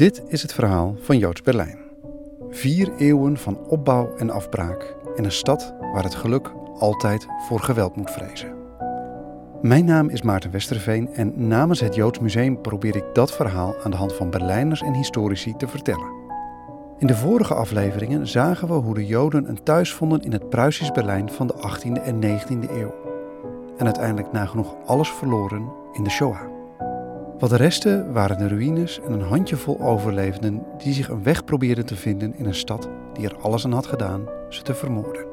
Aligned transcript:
Dit 0.00 0.22
is 0.28 0.42
het 0.42 0.52
verhaal 0.52 0.94
van 1.00 1.18
Joods 1.18 1.42
Berlijn. 1.42 1.78
Vier 2.50 2.92
eeuwen 2.96 3.36
van 3.36 3.58
opbouw 3.68 4.16
en 4.16 4.30
afbraak 4.30 4.96
in 5.14 5.24
een 5.24 5.32
stad 5.32 5.74
waar 5.92 6.02
het 6.02 6.14
geluk 6.14 6.52
altijd 6.78 7.26
voor 7.48 7.60
geweld 7.60 7.96
moet 7.96 8.10
vrezen. 8.10 8.54
Mijn 9.62 9.84
naam 9.84 10.08
is 10.08 10.22
Maarten 10.22 10.50
Westerveen 10.50 11.14
en 11.14 11.46
namens 11.48 11.80
het 11.80 11.94
Joods 11.94 12.18
Museum 12.18 12.60
probeer 12.60 12.96
ik 12.96 13.04
dat 13.12 13.32
verhaal 13.32 13.74
aan 13.82 13.90
de 13.90 13.96
hand 13.96 14.14
van 14.14 14.30
Berlijners 14.30 14.82
en 14.82 14.94
historici 14.94 15.56
te 15.56 15.68
vertellen. 15.68 16.12
In 16.98 17.06
de 17.06 17.16
vorige 17.16 17.54
afleveringen 17.54 18.26
zagen 18.26 18.68
we 18.68 18.74
hoe 18.74 18.94
de 18.94 19.06
Joden 19.06 19.48
een 19.48 19.62
thuis 19.62 19.92
vonden 19.92 20.20
in 20.20 20.32
het 20.32 20.48
Pruisisch 20.48 20.92
Berlijn 20.92 21.30
van 21.30 21.46
de 21.46 21.54
18e 21.54 22.02
en 22.02 22.20
19e 22.22 22.70
eeuw. 22.70 22.94
En 23.76 23.84
uiteindelijk 23.84 24.32
nagenoeg 24.32 24.74
alles 24.86 25.10
verloren 25.10 25.72
in 25.92 26.04
de 26.04 26.10
Shoah. 26.10 26.59
Wat 27.40 27.50
de 27.50 27.56
resten 27.56 28.12
waren 28.12 28.38
de 28.38 28.48
ruïnes 28.48 29.00
en 29.00 29.12
een 29.12 29.22
handjevol 29.22 29.80
overlevenden 29.80 30.62
die 30.78 30.92
zich 30.92 31.08
een 31.08 31.22
weg 31.22 31.44
probeerden 31.44 31.86
te 31.86 31.96
vinden 31.96 32.34
in 32.34 32.44
een 32.44 32.54
stad 32.54 32.88
die 33.12 33.24
er 33.24 33.36
alles 33.36 33.64
aan 33.64 33.72
had 33.72 33.86
gedaan 33.86 34.28
ze 34.48 34.62
te 34.62 34.74
vermoorden. 34.74 35.26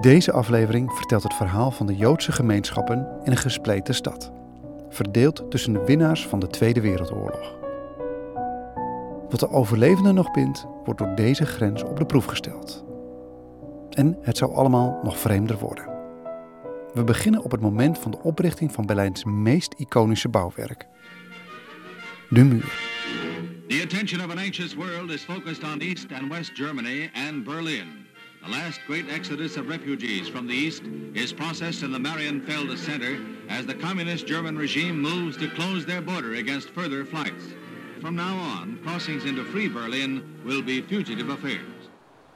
Deze 0.00 0.32
aflevering 0.32 0.92
vertelt 0.92 1.22
het 1.22 1.34
verhaal 1.34 1.70
van 1.70 1.86
de 1.86 1.96
Joodse 1.96 2.32
gemeenschappen 2.32 3.08
in 3.24 3.30
een 3.30 3.36
gespleten 3.36 3.94
stad, 3.94 4.32
verdeeld 4.88 5.50
tussen 5.50 5.72
de 5.72 5.84
winnaars 5.84 6.26
van 6.26 6.38
de 6.38 6.46
Tweede 6.46 6.80
Wereldoorlog. 6.80 7.58
Wat 9.30 9.40
de 9.40 9.50
overlevenden 9.50 10.14
nog 10.14 10.30
bindt, 10.30 10.66
wordt 10.84 11.00
door 11.00 11.14
deze 11.14 11.46
grens 11.46 11.84
op 11.84 11.98
de 11.98 12.06
proef 12.06 12.24
gesteld. 12.24 12.84
En 13.90 14.18
het 14.22 14.36
zou 14.36 14.54
allemaal 14.54 14.98
nog 15.02 15.18
vreemder 15.18 15.58
worden. 15.58 15.88
We 16.92 17.04
beginnen 17.04 17.44
op 17.44 17.50
het 17.50 17.60
moment 17.60 17.98
van 17.98 18.10
de 18.10 18.22
oprichting 18.22 18.72
van 18.72 18.86
Berlijns 18.86 19.24
meest 19.24 19.74
iconische 19.76 20.28
bouwwerk, 20.28 20.88
de 22.28 22.44
muur. 22.44 22.72
The 23.68 23.82
attention 23.82 24.20
of 24.20 24.30
an 24.30 24.38
anxious 24.38 24.74
world 24.74 25.10
is 25.10 25.24
focused 25.24 25.64
on 25.64 25.82
East 25.82 26.06
and 26.12 26.30
West 26.30 26.54
Germany 26.54 27.10
and 27.14 27.44
Berlin. 27.44 28.06
The 28.44 28.50
last 28.50 28.80
great 28.86 29.04
exodus 29.10 29.56
of 29.56 29.68
refugees 29.68 30.28
from 30.28 30.46
the 30.46 30.54
East 30.54 30.82
is 31.14 31.32
processed 31.32 31.82
in 31.82 31.92
the 31.92 31.98
Marienfelde 31.98 32.76
Center 32.76 33.18
as 33.48 33.66
the 33.66 33.74
communist 33.74 34.26
German 34.26 34.56
regime 34.56 35.00
moves 35.00 35.36
to 35.36 35.48
close 35.48 35.84
their 35.84 36.02
border 36.02 36.34
against 36.34 36.68
further 36.70 37.04
flights. 37.04 37.44
From 38.00 38.14
now 38.14 38.36
on, 38.38 38.78
crossings 38.82 39.24
into 39.24 39.44
free 39.44 39.68
Berlin 39.68 40.22
will 40.44 40.62
be 40.62 40.82
fugitive 40.82 41.32
affairs. 41.32 41.78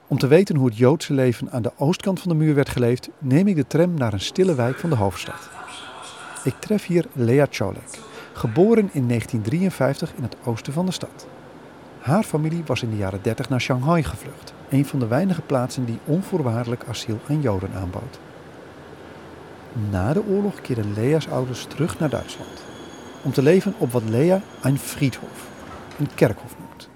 Om 0.07 0.19
te 0.19 0.27
weten 0.27 0.57
hoe 0.57 0.67
het 0.67 0.79
Joodse 0.79 1.13
leven 1.13 1.51
aan 1.51 1.63
de 1.63 1.73
oostkant 1.77 2.20
van 2.20 2.29
de 2.31 2.45
muur 2.45 2.55
werd 2.55 2.69
geleefd, 2.69 3.09
neem 3.19 3.47
ik 3.47 3.57
de 3.57 3.67
tram 3.67 3.95
naar 3.95 4.13
een 4.13 4.20
stille 4.20 4.55
wijk 4.55 4.79
van 4.79 4.91
de 4.91 4.97
hoofdstad. 4.97 5.51
Ik 6.45 6.55
tref 6.61 6.87
hier 6.87 7.05
Lea 7.13 7.47
Cholek, 7.51 7.98
geboren 8.33 8.91
in 8.93 9.09
1953 9.09 10.15
in 10.17 10.23
het 10.23 10.37
oosten 10.45 10.73
van 10.73 10.87
de 10.87 10.93
stad. 10.93 11.27
Haar 11.99 12.23
familie 12.23 12.63
was 12.67 12.83
in 12.83 12.91
de 12.91 12.97
jaren 12.97 13.23
30 13.23 13.49
naar 13.49 13.61
Shanghai 13.61 14.03
gevlucht, 14.03 14.55
een 14.69 14.87
van 14.87 14.99
de 14.99 15.07
weinige 15.07 15.43
plaatsen 15.43 15.85
die 15.85 15.99
onvoorwaardelijk 16.05 16.85
asiel 16.89 17.19
aan 17.29 17.41
Joden 17.41 17.73
aanbood. 17.75 18.19
Na 19.91 20.13
de 20.13 20.27
oorlog 20.27 20.61
keerden 20.61 20.95
Lea's 20.95 21.29
ouders 21.29 21.65
terug 21.65 21.99
naar 21.99 22.11
Duitsland, 22.11 22.65
om 23.23 23.33
te 23.33 23.43
leven 23.43 23.75
op 23.79 23.93
wat 23.93 24.03
Lea 24.05 24.43
een 24.63 24.79
Friedhof, 24.79 25.49
een 25.99 26.15
kerkhof 26.15 26.57
noemt. 26.59 26.91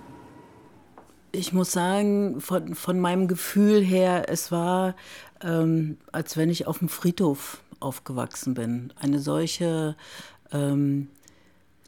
Ich 1.31 1.53
muss 1.53 1.70
sagen, 1.70 2.41
von, 2.41 2.75
von 2.75 2.98
meinem 2.98 3.29
Gefühl 3.29 3.83
her, 3.83 4.29
es 4.29 4.51
war, 4.51 4.95
ähm, 5.42 5.98
als 6.11 6.37
wenn 6.37 6.51
ich 6.51 6.67
auf 6.67 6.79
dem 6.79 6.89
Friedhof 6.89 7.62
aufgewachsen 7.79 8.55
bin. 8.55 8.92
Eine 8.98 9.19
solche 9.19 9.97
ähm, 10.51 11.09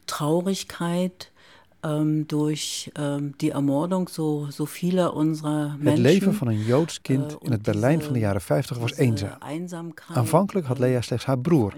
Traurigkeit 0.09 1.31
ähm, 1.83 2.27
durch 2.27 2.91
ähm, 2.95 3.33
die 3.37 3.51
Ermordung 3.51 4.09
so, 4.09 4.47
so 4.49 4.65
vieler 4.65 5.13
unserer 5.13 5.75
Menschen. 5.77 5.87
Het 5.87 5.97
leven 5.97 6.33
van 6.33 6.47
een 6.47 6.63
Joods 6.63 7.01
kind 7.01 7.37
in 7.41 7.51
het 7.51 7.61
Berlijn 7.61 8.01
van 8.01 8.13
de 8.13 8.19
jaren 8.19 8.41
50 8.41 8.77
was 8.77 8.95
eenzaam. 8.95 9.93
Aanvankelijk 10.13 10.67
had 10.67 10.79
Lea 10.79 11.01
slechts 11.01 11.25
haar 11.25 11.39
broer, 11.39 11.73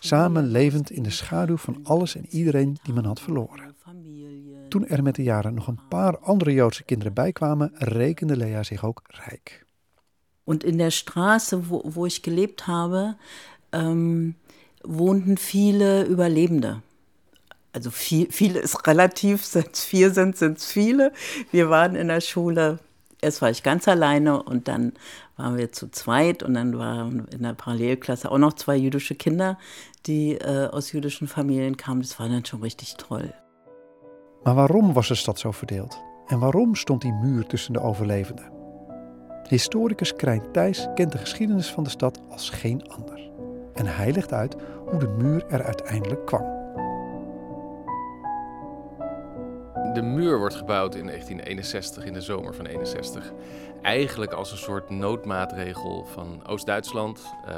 samen 0.00 0.46
levend 0.46 0.90
in 0.90 1.02
de 1.02 1.10
schaduw 1.10 1.56
van 1.56 1.80
alles 1.82 2.16
en 2.16 2.26
iedereen 2.28 2.78
die 2.82 2.94
men 2.94 3.04
had 3.04 3.20
verloren. 3.20 3.74
Toen 4.68 4.86
er 4.86 5.02
met 5.02 5.14
de 5.14 5.22
jaren 5.22 5.54
nog 5.54 5.66
een 5.66 5.80
paar 5.88 6.18
andere 6.18 6.52
Joodse 6.52 6.84
kinderen 6.84 7.12
bijkwamen, 7.14 7.72
rekende 7.74 8.36
Lea 8.36 8.62
zich 8.62 8.84
ook 8.84 9.02
rijk. 9.06 9.66
Und 10.44 10.64
in 10.64 10.78
der 10.78 10.90
Straße, 10.90 11.68
wo, 11.68 11.82
wo 11.84 12.06
ich 12.06 12.22
gelebt 12.22 12.66
habe, 12.66 13.16
ähm, 13.70 14.34
wohnten 14.82 15.36
viele 15.36 16.06
Überlebende. 16.06 16.80
Also 17.72 17.90
viel, 17.90 18.30
viele 18.30 18.58
ist 18.60 18.86
relativ, 18.86 19.54
es 19.54 19.84
vier 19.84 20.10
sind, 20.10 20.36
sind 20.36 20.58
es 20.58 20.72
viele. 20.72 21.12
Wir 21.52 21.68
waren 21.70 21.94
in 21.94 22.08
der 22.08 22.20
Schule, 22.20 22.78
erst 23.20 23.42
war 23.42 23.50
ich 23.50 23.62
ganz 23.62 23.86
alleine 23.88 24.42
und 24.42 24.68
dann 24.68 24.92
waren 25.36 25.56
wir 25.56 25.70
zu 25.70 25.90
zweit 25.90 26.42
und 26.42 26.54
dann 26.54 26.78
waren 26.78 27.26
in 27.28 27.42
der 27.42 27.54
Parallelklasse 27.54 28.30
auch 28.30 28.38
noch 28.38 28.54
zwei 28.54 28.76
jüdische 28.76 29.14
Kinder, 29.14 29.58
die 30.06 30.32
äh, 30.32 30.68
aus 30.68 30.92
jüdischen 30.92 31.28
Familien 31.28 31.76
kamen. 31.76 32.02
Das 32.02 32.18
war 32.18 32.28
dann 32.28 32.44
schon 32.44 32.62
richtig 32.62 32.96
toll. 32.96 33.32
Maar 34.44 34.56
waarom 34.56 34.94
was 34.94 35.08
de 35.08 35.14
stad 35.14 35.38
zo 35.38 35.52
verdeeld? 35.52 35.98
En 36.26 36.38
waarom 36.38 36.74
stond 36.74 37.02
die 37.02 37.12
muur 37.12 37.46
tussen 37.46 37.72
de 37.72 37.80
overlevenden? 37.80 38.52
Historicus 39.48 40.16
Krijn 40.16 40.42
Thijs 40.52 40.88
kent 40.94 41.12
de 41.12 41.18
geschiedenis 41.18 41.70
van 41.70 41.84
de 41.84 41.90
stad 41.90 42.20
als 42.30 42.50
geen 42.50 42.88
ander. 42.88 43.30
En 43.74 43.86
hij 43.86 44.12
legt 44.12 44.32
uit 44.32 44.56
hoe 44.86 44.98
de 44.98 45.08
muur 45.08 45.46
er 45.46 45.62
uiteindelijk 45.62 46.26
kwam. 46.26 46.67
De 49.98 50.04
muur 50.04 50.38
wordt 50.38 50.54
gebouwd 50.54 50.94
in 50.94 51.06
1961, 51.06 52.04
in 52.04 52.12
de 52.12 52.20
zomer 52.20 52.54
van 52.54 52.66
61. 52.66 53.32
Eigenlijk 53.82 54.32
als 54.32 54.50
een 54.52 54.58
soort 54.58 54.90
noodmaatregel 54.90 56.04
van 56.04 56.46
Oost-Duitsland, 56.46 57.34
uh, 57.44 57.50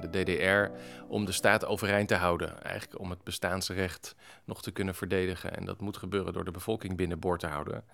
de 0.00 0.08
DDR, 0.10 0.76
om 1.08 1.24
de 1.24 1.32
staat 1.32 1.66
overeind 1.66 2.08
te 2.08 2.14
houden. 2.14 2.62
Eigenlijk 2.62 3.00
om 3.00 3.10
het 3.10 3.24
bestaansrecht 3.24 4.14
nog 4.44 4.62
te 4.62 4.70
kunnen 4.70 4.94
verdedigen. 4.94 5.56
En 5.56 5.64
dat 5.64 5.80
moet 5.80 5.96
gebeuren 5.96 6.32
door 6.32 6.44
de 6.44 6.50
bevolking 6.50 6.96
binnenboord 6.96 7.40
te 7.40 7.46
houden. 7.46 7.84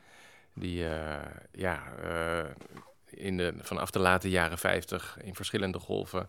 Die, 0.55 0.83
uh, 0.85 1.15
ja, 1.53 1.83
uh, 2.05 2.45
in 3.05 3.37
de, 3.37 3.55
vanaf 3.59 3.91
de 3.91 3.99
late 3.99 4.31
jaren 4.31 4.59
50 4.59 5.19
in 5.23 5.35
verschillende 5.35 5.79
golven. 5.79 6.29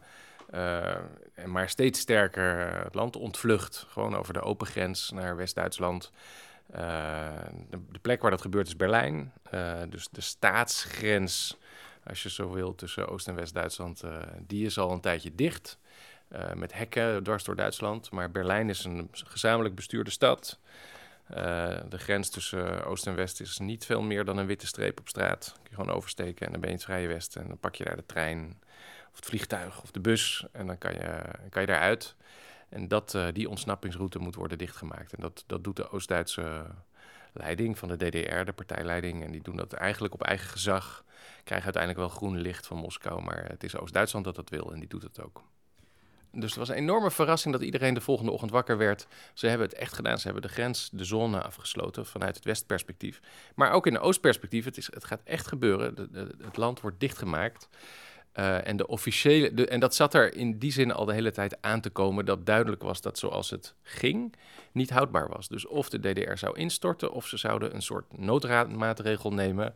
maar 1.45 1.69
steeds 1.69 1.99
sterker 1.99 2.83
het 2.83 2.95
land 2.95 3.15
ontvlucht. 3.15 3.85
Gewoon 3.89 4.15
over 4.15 4.33
de 4.33 4.41
open 4.41 4.67
grens 4.67 5.11
naar 5.11 5.35
West-Duitsland. 5.35 6.11
De, 6.71 7.79
de, 7.91 7.99
plek 8.01 8.21
waar 8.21 8.31
dat 8.31 8.41
gebeurt 8.41 8.67
is 8.67 8.75
Berlijn. 8.75 9.33
Uh, 9.53 9.81
dus 9.89 10.07
de 10.11 10.21
staatsgrens, 10.21 11.57
als 12.03 12.23
je 12.23 12.29
zo 12.29 12.51
wil, 12.51 12.75
tussen 12.75 13.07
Oost- 13.07 13.27
en 13.27 13.35
West-Duitsland, 13.35 14.03
uh, 14.03 14.17
die 14.47 14.65
is 14.65 14.77
al 14.77 14.91
een 14.91 15.01
tijdje 15.01 15.35
dicht. 15.35 15.79
met 16.55 16.73
hekken 16.73 17.23
dwars 17.23 17.43
door 17.43 17.55
Duitsland. 17.55 18.11
Maar 18.11 18.31
Berlijn 18.31 18.69
is 18.69 18.83
een 18.83 19.09
gezamenlijk 19.11 19.75
bestuurde 19.75 20.11
stad. 20.11 20.59
de 21.89 21.97
grens 21.97 22.29
tussen 22.29 22.85
Oost 22.85 23.07
en 23.07 23.15
West 23.15 23.41
is 23.41 23.57
niet 23.57 23.85
veel 23.85 24.01
meer 24.01 24.25
dan 24.25 24.37
een 24.37 24.45
witte 24.45 24.67
streep 24.67 24.99
op 24.99 25.07
straat. 25.07 25.51
Kun 25.53 25.63
je 25.69 25.75
gewoon 25.75 25.95
oversteken 25.95 26.45
en 26.45 26.51
dan 26.51 26.61
ben 26.61 26.69
je 26.69 26.75
in 26.75 26.81
het 26.81 26.91
Vrije 26.91 27.07
Westen. 27.07 27.41
En 27.41 27.47
dan 27.47 27.57
pak 27.57 27.75
je 27.75 27.83
daar 27.83 27.95
de 27.95 28.05
trein 28.05 28.59
of 29.11 29.15
het 29.15 29.25
vliegtuig 29.25 29.81
of 29.81 29.91
de 29.91 29.99
bus 29.99 30.45
en 30.51 30.67
dan 30.67 30.77
kan 30.77 30.93
je, 30.93 31.21
kan 31.49 31.61
je 31.61 31.67
daaruit. 31.67 32.15
En 32.71 32.87
dat, 32.87 33.13
uh, 33.13 33.27
die 33.33 33.49
ontsnappingsroute 33.49 34.19
moet 34.19 34.35
worden 34.35 34.57
dichtgemaakt. 34.57 35.13
En 35.13 35.21
dat, 35.21 35.43
dat 35.47 35.63
doet 35.63 35.75
de 35.75 35.89
Oost-Duitse 35.89 36.65
leiding 37.33 37.77
van 37.77 37.87
de 37.87 37.97
DDR, 37.97 38.43
de 38.43 38.53
partijleiding. 38.55 39.23
En 39.23 39.31
die 39.31 39.41
doen 39.41 39.55
dat 39.55 39.73
eigenlijk 39.73 40.13
op 40.13 40.23
eigen 40.23 40.49
gezag. 40.49 41.03
Krijgen 41.43 41.65
uiteindelijk 41.73 42.07
wel 42.07 42.17
groen 42.17 42.37
licht 42.37 42.67
van 42.67 42.77
Moskou. 42.77 43.21
Maar 43.23 43.45
het 43.47 43.63
is 43.63 43.77
Oost-Duitsland 43.77 44.25
dat 44.25 44.35
dat 44.35 44.49
wil 44.49 44.73
en 44.73 44.79
die 44.79 44.89
doet 44.89 45.03
het 45.03 45.21
ook. 45.21 45.43
Dus 46.31 46.49
het 46.49 46.59
was 46.59 46.69
een 46.69 46.75
enorme 46.75 47.11
verrassing 47.11 47.53
dat 47.53 47.63
iedereen 47.63 47.93
de 47.93 48.01
volgende 48.01 48.31
ochtend 48.31 48.51
wakker 48.51 48.77
werd. 48.77 49.07
Ze 49.33 49.47
hebben 49.47 49.67
het 49.67 49.77
echt 49.77 49.93
gedaan. 49.93 50.17
Ze 50.17 50.23
hebben 50.23 50.41
de 50.41 50.49
grens, 50.49 50.89
de 50.93 51.03
zone 51.03 51.41
afgesloten 51.41 52.05
vanuit 52.05 52.35
het 52.35 52.45
westperspectief. 52.45 53.21
Maar 53.55 53.71
ook 53.71 53.87
in 53.87 53.93
de 53.93 53.99
oostperspectief. 53.99 54.65
Het, 54.65 54.77
is, 54.77 54.93
het 54.93 55.05
gaat 55.05 55.21
echt 55.23 55.47
gebeuren. 55.47 56.09
het 56.43 56.57
land 56.57 56.81
wordt 56.81 56.99
dichtgemaakt. 56.99 57.69
Uh, 58.39 58.67
en, 58.67 58.77
de 58.77 58.87
officiële, 58.87 59.65
en 59.65 59.79
dat 59.79 59.95
zat 59.95 60.13
er 60.13 60.35
in 60.35 60.57
die 60.57 60.71
zin 60.71 60.91
al 60.91 61.05
de 61.05 61.13
hele 61.13 61.31
tijd 61.31 61.57
aan 61.61 61.81
te 61.81 61.89
komen 61.89 62.25
dat 62.25 62.45
duidelijk 62.45 62.81
was 62.81 63.01
dat 63.01 63.17
zoals 63.17 63.49
het 63.49 63.75
ging 63.83 64.35
niet 64.71 64.89
houdbaar 64.89 65.29
was. 65.29 65.47
Dus 65.47 65.67
of 65.67 65.89
de 65.89 65.99
DDR 65.99 66.35
zou 66.35 66.57
instorten 66.57 67.11
of 67.11 67.27
ze 67.27 67.37
zouden 67.37 67.75
een 67.75 67.81
soort 67.81 68.17
noodmaatregel 68.17 69.33
nemen 69.33 69.73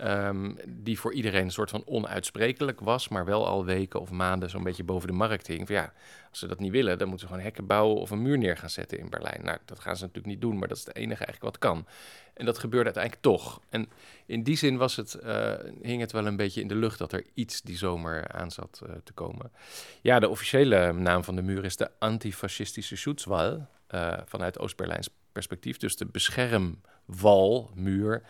um, 0.00 0.56
die 0.68 0.98
voor 0.98 1.12
iedereen 1.12 1.44
een 1.44 1.50
soort 1.50 1.70
van 1.70 1.82
onuitsprekelijk 1.86 2.80
was, 2.80 3.08
maar 3.08 3.24
wel 3.24 3.46
al 3.46 3.64
weken 3.64 4.00
of 4.00 4.10
maanden 4.10 4.50
zo'n 4.50 4.62
beetje 4.62 4.84
boven 4.84 5.08
de 5.08 5.14
markt 5.14 5.46
hing. 5.46 5.66
Van 5.66 5.76
ja, 5.76 5.92
als 6.30 6.38
ze 6.38 6.46
dat 6.46 6.60
niet 6.60 6.72
willen, 6.72 6.98
dan 6.98 7.08
moeten 7.08 7.26
ze 7.26 7.32
gewoon 7.32 7.48
hekken 7.48 7.66
bouwen 7.66 8.00
of 8.00 8.10
een 8.10 8.22
muur 8.22 8.38
neer 8.38 8.56
gaan 8.56 8.70
zetten 8.70 8.98
in 8.98 9.10
Berlijn. 9.10 9.44
Nou, 9.44 9.58
dat 9.64 9.80
gaan 9.80 9.96
ze 9.96 10.02
natuurlijk 10.02 10.32
niet 10.32 10.40
doen, 10.40 10.58
maar 10.58 10.68
dat 10.68 10.76
is 10.76 10.84
het 10.84 10.96
enige 10.96 11.24
eigenlijk 11.24 11.42
wat 11.42 11.58
kan. 11.58 11.86
En 12.34 12.44
dat 12.44 12.58
gebeurde 12.58 12.84
uiteindelijk 12.84 13.22
toch. 13.22 13.60
En 13.68 13.88
in 14.26 14.42
die 14.42 14.56
zin 14.56 14.76
was 14.76 14.96
het, 14.96 15.18
uh, 15.24 15.52
hing 15.82 16.00
het 16.00 16.12
wel 16.12 16.26
een 16.26 16.36
beetje 16.36 16.60
in 16.60 16.68
de 16.68 16.74
lucht 16.74 16.98
dat 16.98 17.12
er 17.12 17.24
iets 17.34 17.62
die 17.62 17.76
zomer 17.76 18.28
aan 18.28 18.50
zat 18.50 18.80
uh, 18.86 18.94
te 19.04 19.12
komen. 19.12 19.52
Ja, 20.00 20.18
de 20.18 20.28
officiële 20.28 20.92
naam 20.92 21.24
van 21.24 21.36
de 21.36 21.42
muur 21.42 21.64
is 21.64 21.76
de 21.76 21.90
antifascistische 21.98 22.96
Schutzwall, 22.96 23.66
uh, 23.94 24.12
vanuit 24.24 24.58
Oost-Berlijns 24.58 25.08
perspectief. 25.32 25.76
Dus 25.76 25.96
de 25.96 26.06
beschermwal 26.06 26.80
wal, 27.04 27.70
muur, 27.74 28.22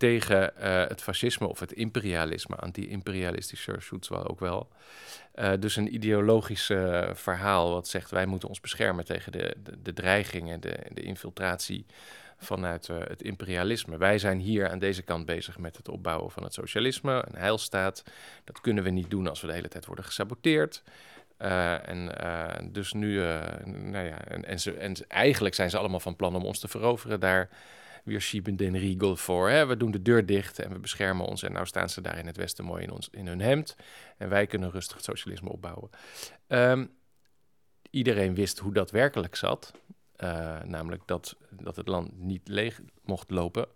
tegen 0.00 0.56
eh, 0.56 0.88
het 0.88 1.02
fascisme 1.02 1.46
of 1.46 1.60
het 1.60 1.72
imperialisme, 1.72 2.56
anti-imperialistische 2.56 3.76
wel 4.08 4.26
ook 4.26 4.40
wel. 4.40 4.68
Uh, 5.34 5.52
dus 5.58 5.76
een 5.76 5.94
ideologisch 5.94 6.70
uh, 6.70 7.10
verhaal 7.12 7.70
wat 7.70 7.88
zegt 7.88 8.10
wij 8.10 8.26
moeten 8.26 8.48
ons 8.48 8.60
beschermen 8.60 9.04
tegen 9.04 9.32
de, 9.32 9.56
de, 9.62 9.82
de 9.82 9.92
dreigingen, 9.92 10.60
de, 10.60 10.76
de 10.92 11.02
infiltratie 11.02 11.86
vanuit 12.38 12.86
het 12.86 13.22
imperialisme. 13.22 13.96
Wij 13.96 14.18
zijn 14.18 14.38
hier 14.38 14.70
aan 14.70 14.78
deze 14.78 15.02
kant 15.02 15.26
bezig 15.26 15.58
met 15.58 15.76
het 15.76 15.88
opbouwen 15.88 16.30
van 16.30 16.42
het 16.42 16.54
socialisme, 16.54 17.24
een 17.28 17.38
heilstaat. 17.38 18.04
Dat 18.44 18.60
kunnen 18.60 18.84
we 18.84 18.90
niet 18.90 19.10
doen 19.10 19.28
als 19.28 19.40
we 19.40 19.46
de 19.46 19.52
hele 19.52 19.68
tijd 19.68 19.86
worden 19.86 20.04
gesaboteerd. 20.04 20.82
En 21.36 22.12
dus 22.72 22.92
nu, 22.92 23.16
nou 23.64 24.06
ja, 24.06 24.24
en, 24.24 24.44
en 24.78 24.94
eigenlijk 25.08 25.54
zijn 25.54 25.70
ze 25.70 25.78
allemaal 25.78 26.00
van 26.00 26.16
plan 26.16 26.34
om 26.34 26.44
ons 26.44 26.58
te 26.58 26.68
veroveren 26.68 27.20
daar 27.20 27.48
schieben 28.18 28.56
den 28.56 28.76
Riegel 28.76 29.16
voor. 29.16 29.68
We 29.68 29.76
doen 29.76 29.90
de 29.90 30.02
deur 30.02 30.26
dicht 30.26 30.58
en 30.58 30.72
we 30.72 30.78
beschermen 30.78 31.26
ons. 31.26 31.42
En 31.42 31.52
nou 31.52 31.66
staan 31.66 31.88
ze 31.88 32.00
daar 32.00 32.18
in 32.18 32.26
het 32.26 32.36
Westen 32.36 32.64
mooi 32.64 32.82
in, 32.82 32.90
ons, 32.90 33.08
in 33.10 33.26
hun 33.26 33.40
hemd. 33.40 33.76
En 34.16 34.28
wij 34.28 34.46
kunnen 34.46 34.70
rustig 34.70 34.96
het 34.96 35.04
socialisme 35.04 35.48
opbouwen. 35.48 35.90
Um, 36.48 36.90
iedereen 37.90 38.34
wist 38.34 38.58
hoe 38.58 38.72
dat 38.72 38.90
werkelijk 38.90 39.36
zat. 39.36 39.72
Uh, 40.16 40.62
namelijk 40.62 41.02
dat, 41.06 41.36
dat 41.50 41.76
het 41.76 41.88
land 41.88 42.18
niet 42.18 42.48
leeg 42.48 42.80
mocht 43.04 43.30
lopen. 43.30 43.66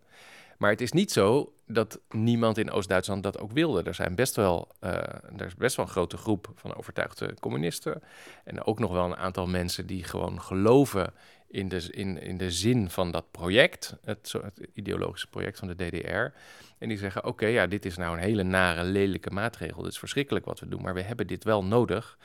Maar 0.58 0.70
het 0.70 0.80
is 0.80 0.92
niet 0.92 1.12
zo 1.12 1.54
dat 1.66 2.00
niemand 2.08 2.58
in 2.58 2.70
Oost-Duitsland 2.70 3.22
dat 3.22 3.38
ook 3.38 3.52
wilde. 3.52 3.82
Er, 3.82 3.94
zijn 3.94 4.14
best 4.14 4.36
wel, 4.36 4.68
uh, 4.80 4.90
er 5.36 5.46
is 5.46 5.54
best 5.54 5.76
wel 5.76 5.84
een 5.84 5.90
grote 5.90 6.16
groep 6.16 6.52
van 6.54 6.74
overtuigde 6.74 7.34
communisten. 7.40 8.02
En 8.44 8.64
ook 8.64 8.78
nog 8.78 8.92
wel 8.92 9.04
een 9.04 9.16
aantal 9.16 9.46
mensen 9.46 9.86
die 9.86 10.04
gewoon 10.04 10.40
geloven 10.40 11.12
in 11.54 11.68
de, 11.68 11.88
in, 11.90 12.22
in 12.22 12.36
de 12.36 12.50
zin 12.50 12.90
van 12.90 13.10
dat 13.10 13.30
project, 13.30 13.96
het, 14.04 14.34
ideologische 14.72 15.26
project 15.26 15.58
van 15.58 15.68
de 15.68 15.74
DDR. 15.74 16.38
En 16.78 16.88
die 16.88 16.98
zeggen: 16.98 17.24
Oké, 17.24 17.46
ja, 17.46 17.66
dit 17.66 17.84
is 17.84 17.96
nou 17.96 18.16
een 18.16 18.22
hele 18.22 18.42
nare, 18.42 18.82
lelijke 18.82 19.30
maatregel. 19.30 19.82
Dit 19.82 19.92
is 19.92 19.98
verschrikkelijk 19.98 20.44
wat 20.44 20.60
we 20.60 20.68
doen, 20.68 20.82
maar 20.82 20.94
we 20.94 21.02
hebben 21.02 21.26
dit 21.26 21.44
wel 21.44 21.64
nodig 21.64 22.18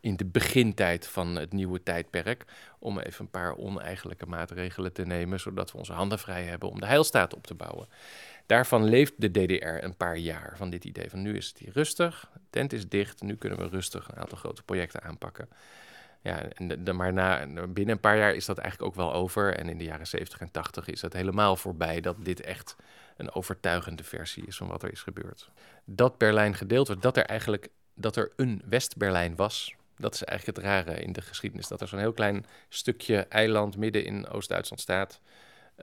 in 0.00 0.16
de 0.16 0.24
begintijd 0.24 1.06
van 1.06 1.36
het 1.36 1.52
nieuwe 1.52 1.82
tijdperk. 1.82 2.44
Om 2.78 2.98
even 2.98 3.24
een 3.24 3.30
paar 3.30 3.56
oneigenlijke 3.56 4.26
maatregelen 4.26 4.92
te 4.92 5.06
nemen, 5.06 5.40
zodat 5.40 5.72
we 5.72 5.78
onze 5.78 5.92
handen 5.92 6.18
vrij 6.18 6.42
hebben 6.42 6.70
om 6.70 6.80
de 6.80 6.86
heilstaat 6.86 7.34
op 7.34 7.46
te 7.46 7.54
bouwen. 7.54 7.88
Daarvan 8.46 8.84
leeft 8.84 9.12
de 9.16 9.30
DDR 9.30 9.84
een 9.84 9.96
paar 9.96 10.16
jaar 10.16 10.54
van 10.56 10.70
dit 10.70 10.84
idee 10.84 11.10
van 11.10 11.22
nu 11.22 11.36
is 11.36 11.48
het 11.48 11.58
hier 11.58 11.72
rustig, 11.72 12.30
de 12.32 12.40
tent 12.50 12.72
is 12.72 12.88
dicht, 12.88 13.22
nu 13.22 13.36
kunnen 13.36 13.58
we 13.58 13.68
rustig 13.68 14.08
een 14.08 14.18
aantal 14.18 14.38
grote 14.38 14.62
projecten 14.62 15.02
aanpakken. 15.02 15.48
Ja, 16.24 16.42
en 16.42 16.84
de, 16.84 16.92
maar 16.92 17.12
na, 17.12 17.46
binnen 17.68 17.94
een 17.94 18.00
paar 18.00 18.16
jaar 18.16 18.34
is 18.34 18.44
dat 18.44 18.58
eigenlijk 18.58 18.90
ook 18.90 18.96
wel 18.96 19.12
over. 19.12 19.56
En 19.56 19.68
in 19.68 19.78
de 19.78 19.84
jaren 19.84 20.06
70 20.06 20.40
en 20.40 20.50
80 20.50 20.88
is 20.88 21.02
het 21.02 21.12
helemaal 21.12 21.56
voorbij 21.56 22.00
dat 22.00 22.24
dit 22.24 22.40
echt 22.40 22.76
een 23.16 23.34
overtuigende 23.34 24.04
versie 24.04 24.46
is 24.46 24.56
van 24.56 24.68
wat 24.68 24.82
er 24.82 24.92
is 24.92 25.02
gebeurd. 25.02 25.50
Dat 25.84 26.18
Berlijn 26.18 26.54
gedeeld 26.54 26.88
werd, 26.88 27.02
dat 27.02 27.16
er 27.16 27.24
eigenlijk 27.24 27.68
dat 27.94 28.16
er 28.16 28.32
een 28.36 28.62
West-Berlijn 28.64 29.36
was. 29.36 29.74
Dat 29.96 30.14
is 30.14 30.24
eigenlijk 30.24 30.58
het 30.58 30.66
rare 30.66 31.02
in 31.02 31.12
de 31.12 31.20
geschiedenis. 31.20 31.68
Dat 31.68 31.80
er 31.80 31.88
zo'n 31.88 31.98
heel 31.98 32.12
klein 32.12 32.46
stukje 32.68 33.16
eiland 33.16 33.76
midden 33.76 34.04
in 34.04 34.28
Oost-Duitsland 34.28 34.82
staat. 34.82 35.20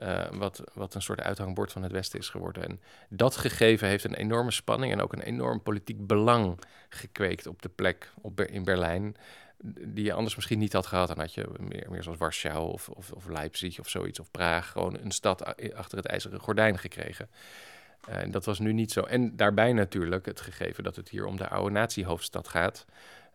Uh, 0.02 0.24
wat, 0.30 0.62
wat 0.74 0.94
een 0.94 1.02
soort 1.02 1.20
uithangbord 1.20 1.72
van 1.72 1.82
het 1.82 1.92
Westen 1.92 2.18
is 2.18 2.28
geworden. 2.28 2.64
En 2.64 2.80
dat 3.08 3.36
gegeven 3.36 3.88
heeft 3.88 4.04
een 4.04 4.14
enorme 4.14 4.50
spanning 4.50 4.92
en 4.92 5.02
ook 5.02 5.12
een 5.12 5.22
enorm 5.22 5.62
politiek 5.62 6.06
belang 6.06 6.58
gekweekt 6.88 7.46
op 7.46 7.62
de 7.62 7.68
plek 7.68 8.12
op, 8.20 8.40
in 8.40 8.64
Berlijn 8.64 9.16
die 9.62 10.04
je 10.04 10.12
anders 10.12 10.34
misschien 10.36 10.58
niet 10.58 10.72
had 10.72 10.86
gehad. 10.86 11.08
Dan 11.08 11.18
had 11.18 11.34
je 11.34 11.48
meer, 11.58 11.86
meer 11.90 12.02
zoals 12.02 12.18
Warschau 12.18 12.72
of, 12.72 12.88
of, 12.88 13.12
of 13.12 13.28
Leipzig 13.28 13.80
of 13.80 13.88
zoiets, 13.88 14.20
of 14.20 14.30
Praag, 14.30 14.70
gewoon 14.70 14.98
een 14.98 15.10
stad 15.10 15.44
achter 15.74 15.98
het 15.98 16.06
ijzeren 16.06 16.40
gordijn 16.40 16.78
gekregen. 16.78 17.28
En 18.08 18.30
dat 18.30 18.44
was 18.44 18.58
nu 18.58 18.72
niet 18.72 18.92
zo. 18.92 19.02
En 19.02 19.36
daarbij 19.36 19.72
natuurlijk 19.72 20.26
het 20.26 20.40
gegeven 20.40 20.84
dat 20.84 20.96
het 20.96 21.08
hier 21.08 21.26
om 21.26 21.36
de 21.36 21.48
oude 21.48 21.70
natiehoofdstad 21.70 22.48
gaat. 22.48 22.84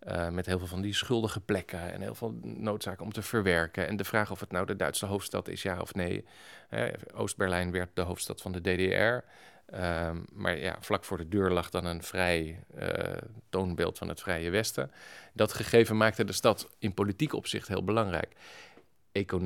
Uh, 0.07 0.29
met 0.29 0.45
heel 0.45 0.57
veel 0.57 0.68
van 0.68 0.81
die 0.81 0.94
schuldige 0.94 1.39
plekken 1.39 1.94
en 1.94 2.01
heel 2.01 2.15
veel 2.15 2.39
noodzaken 2.41 3.06
om 3.06 3.12
te 3.12 3.21
verwerken. 3.21 3.88
En 3.88 3.97
de 3.97 4.03
vraag 4.03 4.31
of 4.31 4.39
het 4.39 4.51
nou 4.51 4.65
de 4.65 4.75
Duitse 4.75 5.06
hoofdstad 5.06 5.47
is, 5.47 5.62
ja 5.62 5.80
of 5.80 5.94
nee. 5.94 6.25
Uh, 6.69 6.83
Oost-Berlijn 7.13 7.71
werd 7.71 7.89
de 7.94 8.01
hoofdstad 8.01 8.41
van 8.41 8.51
de 8.51 8.62
DDR. 8.62 9.27
Um, 9.73 10.25
maar 10.33 10.57
ja, 10.57 10.77
vlak 10.79 11.03
voor 11.03 11.17
de 11.17 11.27
deur 11.27 11.51
lag 11.51 11.69
dan 11.69 11.85
een 11.85 12.03
vrij 12.03 12.63
uh, 12.79 13.17
toonbeeld 13.49 13.97
van 13.97 14.07
het 14.07 14.21
Vrije 14.21 14.49
Westen. 14.49 14.91
Dat 15.33 15.53
gegeven 15.53 15.97
maakte 15.97 16.23
de 16.23 16.33
stad 16.33 16.75
in 16.79 16.93
politiek 16.93 17.33
opzicht 17.33 17.67
heel 17.67 17.83
belangrijk. 17.83 18.35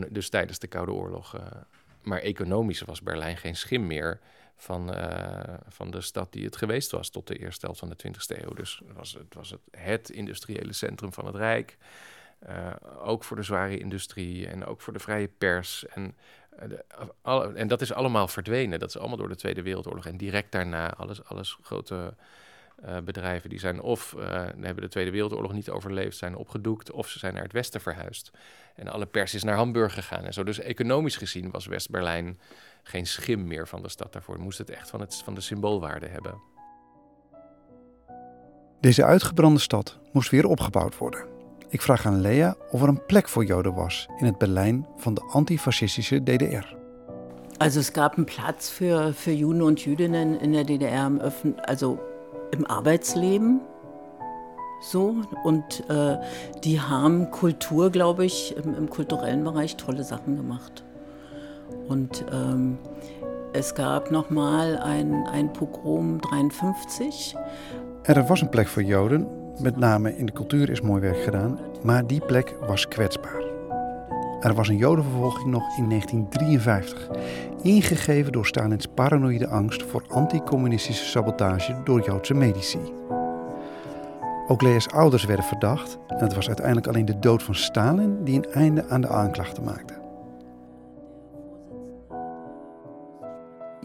Dus 0.10 0.30
tijdens 0.30 0.60
de 0.60 0.68
Koude 0.68 0.92
Oorlog. 0.92 1.36
Uh, 1.36 1.42
maar 2.02 2.20
economisch 2.20 2.82
was 2.82 3.02
Berlijn 3.02 3.38
geen 3.38 3.56
schim 3.56 3.88
meer 3.88 4.20
van, 4.56 4.96
uh, 4.96 5.40
van 5.68 5.92
de 5.92 6.02
stad 6.02 6.34
die 6.34 6.46
het 6.46 6.56
geweest 6.56 6.92
was 6.92 7.10
tot 7.10 7.28
de 7.28 7.38
eerste 7.38 7.66
helft 7.66 7.80
van 7.80 7.90
de 7.90 8.08
20e 8.08 8.42
eeuw. 8.42 8.54
Dus 8.54 8.82
het 8.88 8.98
was 8.98 9.14
het, 9.14 9.34
was 9.34 9.50
het, 9.50 9.62
het 9.72 10.10
industriële 10.10 10.74
centrum 10.74 11.14
van 11.14 11.26
het 11.26 11.36
Rijk. 11.36 11.78
ook 12.98 13.24
voor 13.24 13.38
de 13.38 13.44
zware 13.44 13.78
industrie 13.78 14.48
en 14.48 14.66
ook 14.66 14.82
voor 14.82 14.94
de 14.94 15.00
vrije 15.00 15.28
pers. 15.28 15.86
En 15.88 16.16
en 17.56 17.68
dat 17.68 17.82
is 17.82 17.94
allemaal 17.94 18.28
verdwenen. 18.28 18.80
Dat 18.80 18.90
is 18.90 18.98
allemaal 18.98 19.18
door 19.18 19.30
de 19.30 19.36
Tweede 19.36 19.62
Wereldoorlog. 19.62 20.06
En 20.06 20.18
direct 20.18 20.52
daarna, 20.52 20.94
alles, 20.94 21.24
alles 21.26 21.58
grote 21.62 22.14
uh, 22.86 22.98
bedrijven 23.04 23.50
die 23.50 23.60
zijn 23.60 23.82
of 23.82 24.16
uh, 24.18 24.24
hebben 24.60 24.84
de 24.84 24.88
Tweede 24.88 25.12
Wereldoorlog 25.12 25.54
niet 25.54 25.70
overleefd, 25.70 26.18
zijn 26.18 26.36
opgedoekt, 26.36 26.92
of 26.92 27.08
ze 27.08 27.20
zijn 27.20 27.34
naar 27.34 27.44
het 27.44 27.52
westen 27.52 27.82
verhuisd. 27.82 28.32
En 28.76 28.88
alle 28.88 29.06
pers 29.06 29.34
is 29.34 29.44
naar 29.44 29.56
Hamburg 29.56 29.94
gegaan 29.94 30.24
en 30.24 30.34
zo. 30.34 30.44
Dus 30.44 30.60
economisch 30.60 31.18
gezien 31.18 31.52
was 31.52 31.66
West-Berlijn 31.66 32.40
geen 32.84 33.06
schim 33.06 33.48
meer 33.48 33.68
van 33.68 33.82
de 33.82 33.90
stad. 33.90 34.14
Daarvoor 34.14 34.40
moest 34.40 34.58
het 34.58 34.70
echt 34.70 34.90
van, 34.90 35.00
het, 35.00 35.16
van 35.16 35.34
de 35.34 35.42
symboolwaarde 35.42 36.08
hebben. 36.08 36.42
Deze 38.80 39.04
uitgebrande 39.04 39.60
stad 39.60 40.00
moest 40.12 40.30
weer 40.30 40.46
opgebouwd 40.46 40.98
worden. 40.98 41.41
Ik 41.72 41.82
vraag 41.82 42.06
aan 42.06 42.22
Lea 42.22 42.56
of 42.72 42.82
er 42.82 42.88
een 42.88 43.06
plek 43.06 43.30
voor 43.30 43.46
Joden 43.46 43.74
was 43.74 44.08
in 44.18 44.26
het 44.26 44.38
Berlijn 44.38 44.88
van 44.98 45.14
de 45.14 45.22
antifaschistische 45.32 46.24
DDR. 46.24 46.76
Also 47.58 47.80
es 47.80 47.94
gab 47.94 48.18
einen 48.18 48.26
Platz 48.26 48.70
für, 48.70 49.14
für 49.14 49.32
Juden 49.32 49.62
und 49.62 49.80
Jüdinnen 49.80 50.40
in 50.42 50.52
der 50.52 50.66
DDR 50.66 51.06
im, 51.06 51.20
Öffn 51.22 51.56
also 51.68 51.98
im 52.52 52.66
Arbeitsleben. 52.66 53.62
So, 54.82 55.16
und 55.44 55.90
äh, 55.90 56.18
die 56.64 56.82
haben 56.82 57.32
Kultur, 57.32 57.90
glaube 57.90 58.26
ich, 58.26 58.54
im, 58.58 58.76
im, 58.76 58.90
kulturellen 58.90 59.44
Bereich 59.44 59.78
tolle 59.78 60.04
Sachen 60.04 60.36
gemacht. 60.36 60.84
Und 61.88 62.26
ähm, 62.34 62.80
es 63.54 63.76
gab 63.76 64.12
nochmal 64.12 64.78
ein, 64.78 65.26
ein 65.28 65.54
Pogrom 65.54 66.20
53. 66.20 67.36
Er 68.04 68.30
was 68.30 68.42
een 68.42 68.50
plek 68.50 68.68
voor 68.68 68.84
Joden 68.84 69.41
met 69.60 69.78
name 69.78 70.18
in 70.18 70.26
de 70.26 70.32
cultuur 70.32 70.70
is 70.70 70.82
mooi 70.82 71.02
werk 71.02 71.24
gedaan, 71.24 71.60
maar 71.84 72.08
die 72.08 72.26
plek 72.26 72.56
was 72.68 72.88
kwetsbaar. 72.88 73.44
Er 74.40 74.54
was 74.54 74.68
een 74.68 74.78
jodenvervolging 74.78 75.50
nog 75.50 75.78
in 75.78 75.90
1953, 75.90 77.10
ingegeven 77.62 78.32
door 78.32 78.46
Stalins 78.46 78.86
paranoïde 78.86 79.48
angst 79.48 79.84
voor 79.84 80.04
anticommunistische 80.08 81.06
sabotage 81.06 81.76
door 81.84 82.02
Joodse 82.02 82.34
medici. 82.34 82.80
Ook 84.48 84.62
Lea's 84.62 84.88
ouders 84.88 85.26
werden 85.26 85.46
verdacht 85.46 85.98
en 86.08 86.18
het 86.18 86.34
was 86.34 86.48
uiteindelijk 86.48 86.88
alleen 86.88 87.06
de 87.06 87.20
dood 87.20 87.44
van 87.44 87.56
Stalin 87.56 88.24
die 88.24 88.36
een 88.36 88.52
einde 88.52 88.88
aan 88.90 89.02
de 89.02 89.08
aanklachten 89.08 89.64
maakte. 89.64 90.00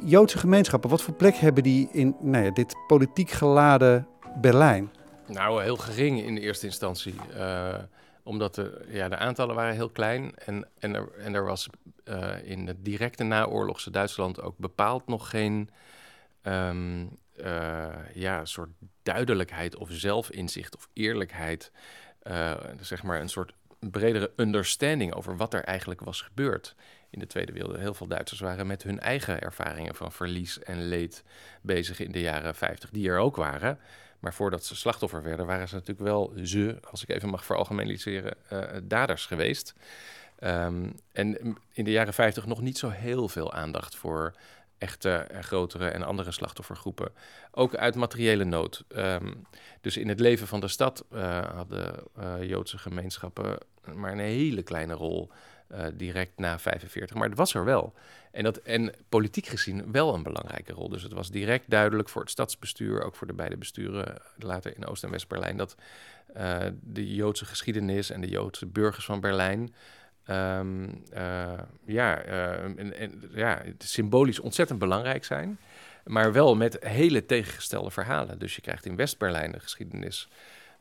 Joodse 0.04 0.38
gemeenschappen, 0.38 0.90
wat 0.90 1.02
voor 1.02 1.14
plek 1.14 1.34
hebben 1.34 1.62
die 1.62 1.88
in 1.92 2.16
nou 2.20 2.44
ja, 2.44 2.50
dit 2.50 2.74
politiek 2.86 3.30
geladen 3.30 4.06
Berlijn? 4.40 4.90
Nou, 5.26 5.62
heel 5.62 5.76
gering 5.76 6.22
in 6.22 6.34
de 6.34 6.40
eerste 6.40 6.66
instantie. 6.66 7.14
Uh, 7.36 7.78
omdat 8.22 8.54
de, 8.54 8.84
ja, 8.88 9.08
de 9.08 9.16
aantallen 9.16 9.54
waren 9.54 9.74
heel 9.74 9.90
klein. 9.90 10.34
En, 10.34 10.68
en, 10.78 10.94
er, 10.94 11.12
en 11.18 11.34
er 11.34 11.44
was 11.44 11.68
uh, 12.04 12.34
in 12.42 12.66
het 12.66 12.84
directe 12.84 13.24
naoorlogse 13.24 13.90
Duitsland 13.90 14.40
ook 14.40 14.58
bepaald 14.58 15.06
nog 15.06 15.30
geen 15.30 15.70
um, 16.42 17.18
uh, 17.36 17.86
ja, 18.14 18.44
soort 18.44 18.70
duidelijkheid 19.02 19.76
of 19.76 19.88
zelfinzicht 19.90 20.76
of 20.76 20.88
eerlijkheid. 20.92 21.72
zeg 22.80 23.02
maar 23.02 23.20
een 23.20 23.28
soort 23.28 23.52
bredere 23.78 24.32
understanding 24.36 25.14
over 25.14 25.36
wat 25.36 25.54
er 25.54 25.64
eigenlijk 25.64 26.00
was 26.00 26.20
gebeurd 26.20 26.74
in 27.10 27.18
de 27.18 27.26
Tweede 27.26 27.52
Wereldoorlog. 27.52 27.84
Heel 27.84 27.94
veel 27.94 28.06
Duitsers 28.06 28.40
waren 28.40 28.66
met 28.66 28.82
hun 28.82 29.00
eigen 29.00 29.40
ervaringen 29.40 29.94
van 29.94 30.12
verlies 30.12 30.58
en 30.58 30.88
leed 30.88 31.24
bezig 31.62 32.00
in 32.00 32.12
de 32.12 32.20
jaren 32.20 32.54
50, 32.54 32.90
die 32.90 33.08
er 33.08 33.18
ook 33.18 33.36
waren. 33.36 33.78
Maar 34.20 34.34
voordat 34.34 34.64
ze 34.64 34.76
slachtoffer 34.76 35.22
werden, 35.22 35.46
waren 35.46 35.68
ze 35.68 35.74
natuurlijk 35.74 36.06
wel 36.06 36.32
ze, 36.42 36.78
als 36.90 37.02
ik 37.02 37.08
even 37.08 37.28
mag 37.28 37.44
veralgemeniseren, 37.44 38.36
uh, 38.52 38.62
daders 38.82 39.26
geweest. 39.26 39.74
Um, 40.40 40.94
en 41.12 41.56
in 41.72 41.84
de 41.84 41.90
jaren 41.90 42.14
50 42.14 42.46
nog 42.46 42.60
niet 42.60 42.78
zo 42.78 42.88
heel 42.88 43.28
veel 43.28 43.52
aandacht 43.52 43.96
voor 43.96 44.34
echte 44.78 45.10
en 45.10 45.44
grotere 45.44 45.88
en 45.88 46.02
andere 46.02 46.32
slachtoffergroepen. 46.32 47.12
Ook 47.50 47.76
uit 47.76 47.94
materiële 47.94 48.44
nood. 48.44 48.84
Um, 48.88 49.46
dus 49.80 49.96
in 49.96 50.08
het 50.08 50.20
leven 50.20 50.46
van 50.46 50.60
de 50.60 50.68
stad 50.68 51.04
uh, 51.12 51.44
hadden 51.54 51.94
Joodse 52.40 52.78
gemeenschappen 52.78 53.58
maar 53.94 54.12
een 54.12 54.18
hele 54.18 54.62
kleine 54.62 54.94
rol 54.94 55.30
uh, 55.72 55.86
direct 55.94 56.32
na 56.36 56.58
45. 56.58 57.16
Maar 57.16 57.28
het 57.28 57.38
was 57.38 57.54
er 57.54 57.64
wel. 57.64 57.94
En, 58.30 58.44
dat, 58.44 58.56
en 58.56 58.92
politiek 59.08 59.46
gezien 59.46 59.92
wel 59.92 60.14
een 60.14 60.22
belangrijke 60.22 60.72
rol. 60.72 60.88
Dus 60.88 61.02
het 61.02 61.12
was 61.12 61.30
direct 61.30 61.70
duidelijk 61.70 62.08
voor 62.08 62.22
het 62.22 62.30
stadsbestuur, 62.30 63.02
ook 63.02 63.16
voor 63.16 63.26
de 63.26 63.32
beide 63.32 63.56
besturen 63.56 64.14
later 64.38 64.76
in 64.76 64.86
Oost- 64.86 65.04
en 65.04 65.10
West-Berlijn, 65.10 65.56
dat 65.56 65.76
uh, 66.36 66.58
de 66.80 67.14
Joodse 67.14 67.44
geschiedenis 67.44 68.10
en 68.10 68.20
de 68.20 68.28
Joodse 68.28 68.66
burgers 68.66 69.04
van 69.04 69.20
Berlijn. 69.20 69.74
Um, 70.30 71.02
uh, 71.14 71.52
ja, 71.86 72.18
en, 72.18 72.96
en, 72.96 73.22
ja, 73.34 73.62
symbolisch 73.78 74.40
ontzettend 74.40 74.78
belangrijk 74.78 75.24
zijn. 75.24 75.58
Maar 76.04 76.32
wel 76.32 76.56
met 76.56 76.76
hele 76.84 77.26
tegengestelde 77.26 77.90
verhalen. 77.90 78.38
Dus 78.38 78.54
je 78.54 78.60
krijgt 78.60 78.86
in 78.86 78.96
West-Berlijn 78.96 79.52
de 79.52 79.60
geschiedenis 79.60 80.28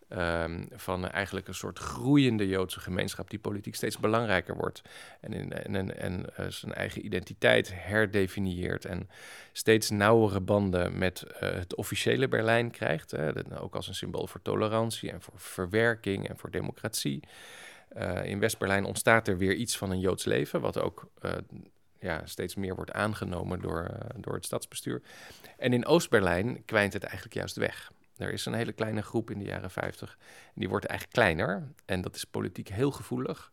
um, 0.10 0.68
van 0.72 1.10
eigenlijk 1.10 1.48
een 1.48 1.56
soort 1.56 1.80
groeiende 1.80 2.48
Joodse 2.48 2.80
gemeenschap 2.80 3.30
die 3.30 3.40
politiek 3.40 3.76
steeds 3.76 4.00
belangrijker 4.00 4.56
wordt. 4.56 4.82
En, 5.22 5.34
in, 5.34 5.52
en, 5.52 5.76
en, 5.76 5.98
en 5.98 6.26
uh, 6.40 6.46
zijn 6.48 6.74
eigen 6.74 7.06
identiteit 7.06 7.72
herdefinieert. 7.74 8.86
En 8.86 9.10
steeds 9.52 9.90
nauwere 9.90 10.40
banden 10.40 10.98
met 10.98 11.24
uh, 11.28 11.40
het 11.40 11.76
officiële 11.76 12.28
Berlijn 12.28 12.72
krijgt. 12.72 13.12
Hè, 13.12 13.34
dat, 13.34 13.60
ook 13.60 13.76
als 13.76 13.88
een 13.88 13.96
symbool 13.96 14.28
voor 14.28 14.42
tolerantie 14.42 15.12
en 15.12 15.22
voor 15.22 15.40
verwerking 15.40 16.30
en 16.30 16.38
voor 16.38 16.52
democratie. 16.52 17.20
Uh, 17.98 18.26
in 18.26 18.40
West-Berlijn 18.40 18.86
ontstaat 18.86 19.28
er 19.28 19.38
weer 19.38 19.54
iets 19.54 19.78
van 19.78 19.92
een 19.92 20.00
Joods 20.00 20.26
leven, 20.26 20.62
wat 20.62 20.80
ook 20.80 21.12
ja, 22.00 22.22
steeds 22.26 22.56
meer 22.56 22.76
wordt 22.76 22.92
aangenomen 22.92 23.62
door, 23.62 23.98
door 24.16 24.34
het 24.34 24.46
stadsbestuur. 24.46 25.02
En 25.58 25.74
in 25.74 25.86
Oost-Berlijn 25.86 26.66
kwijnt 26.66 26.94
het 26.94 27.04
eigenlijk 27.04 27.34
juist 27.34 27.56
weg. 27.56 27.92
Er 28.18 28.34
is 28.34 28.46
een 28.46 28.54
hele 28.54 28.72
kleine 28.72 29.02
groep 29.02 29.32
in 29.32 29.40
de 29.40 29.46
jaren 29.46 29.72
50. 29.72 30.18
Die 30.56 30.70
wordt 30.70 30.86
eigenlijk 30.86 31.20
kleiner. 31.20 31.68
En 31.86 32.02
dat 32.02 32.16
is 32.16 32.24
politiek 32.24 32.68
heel 32.68 32.92
gevoelig. 32.92 33.52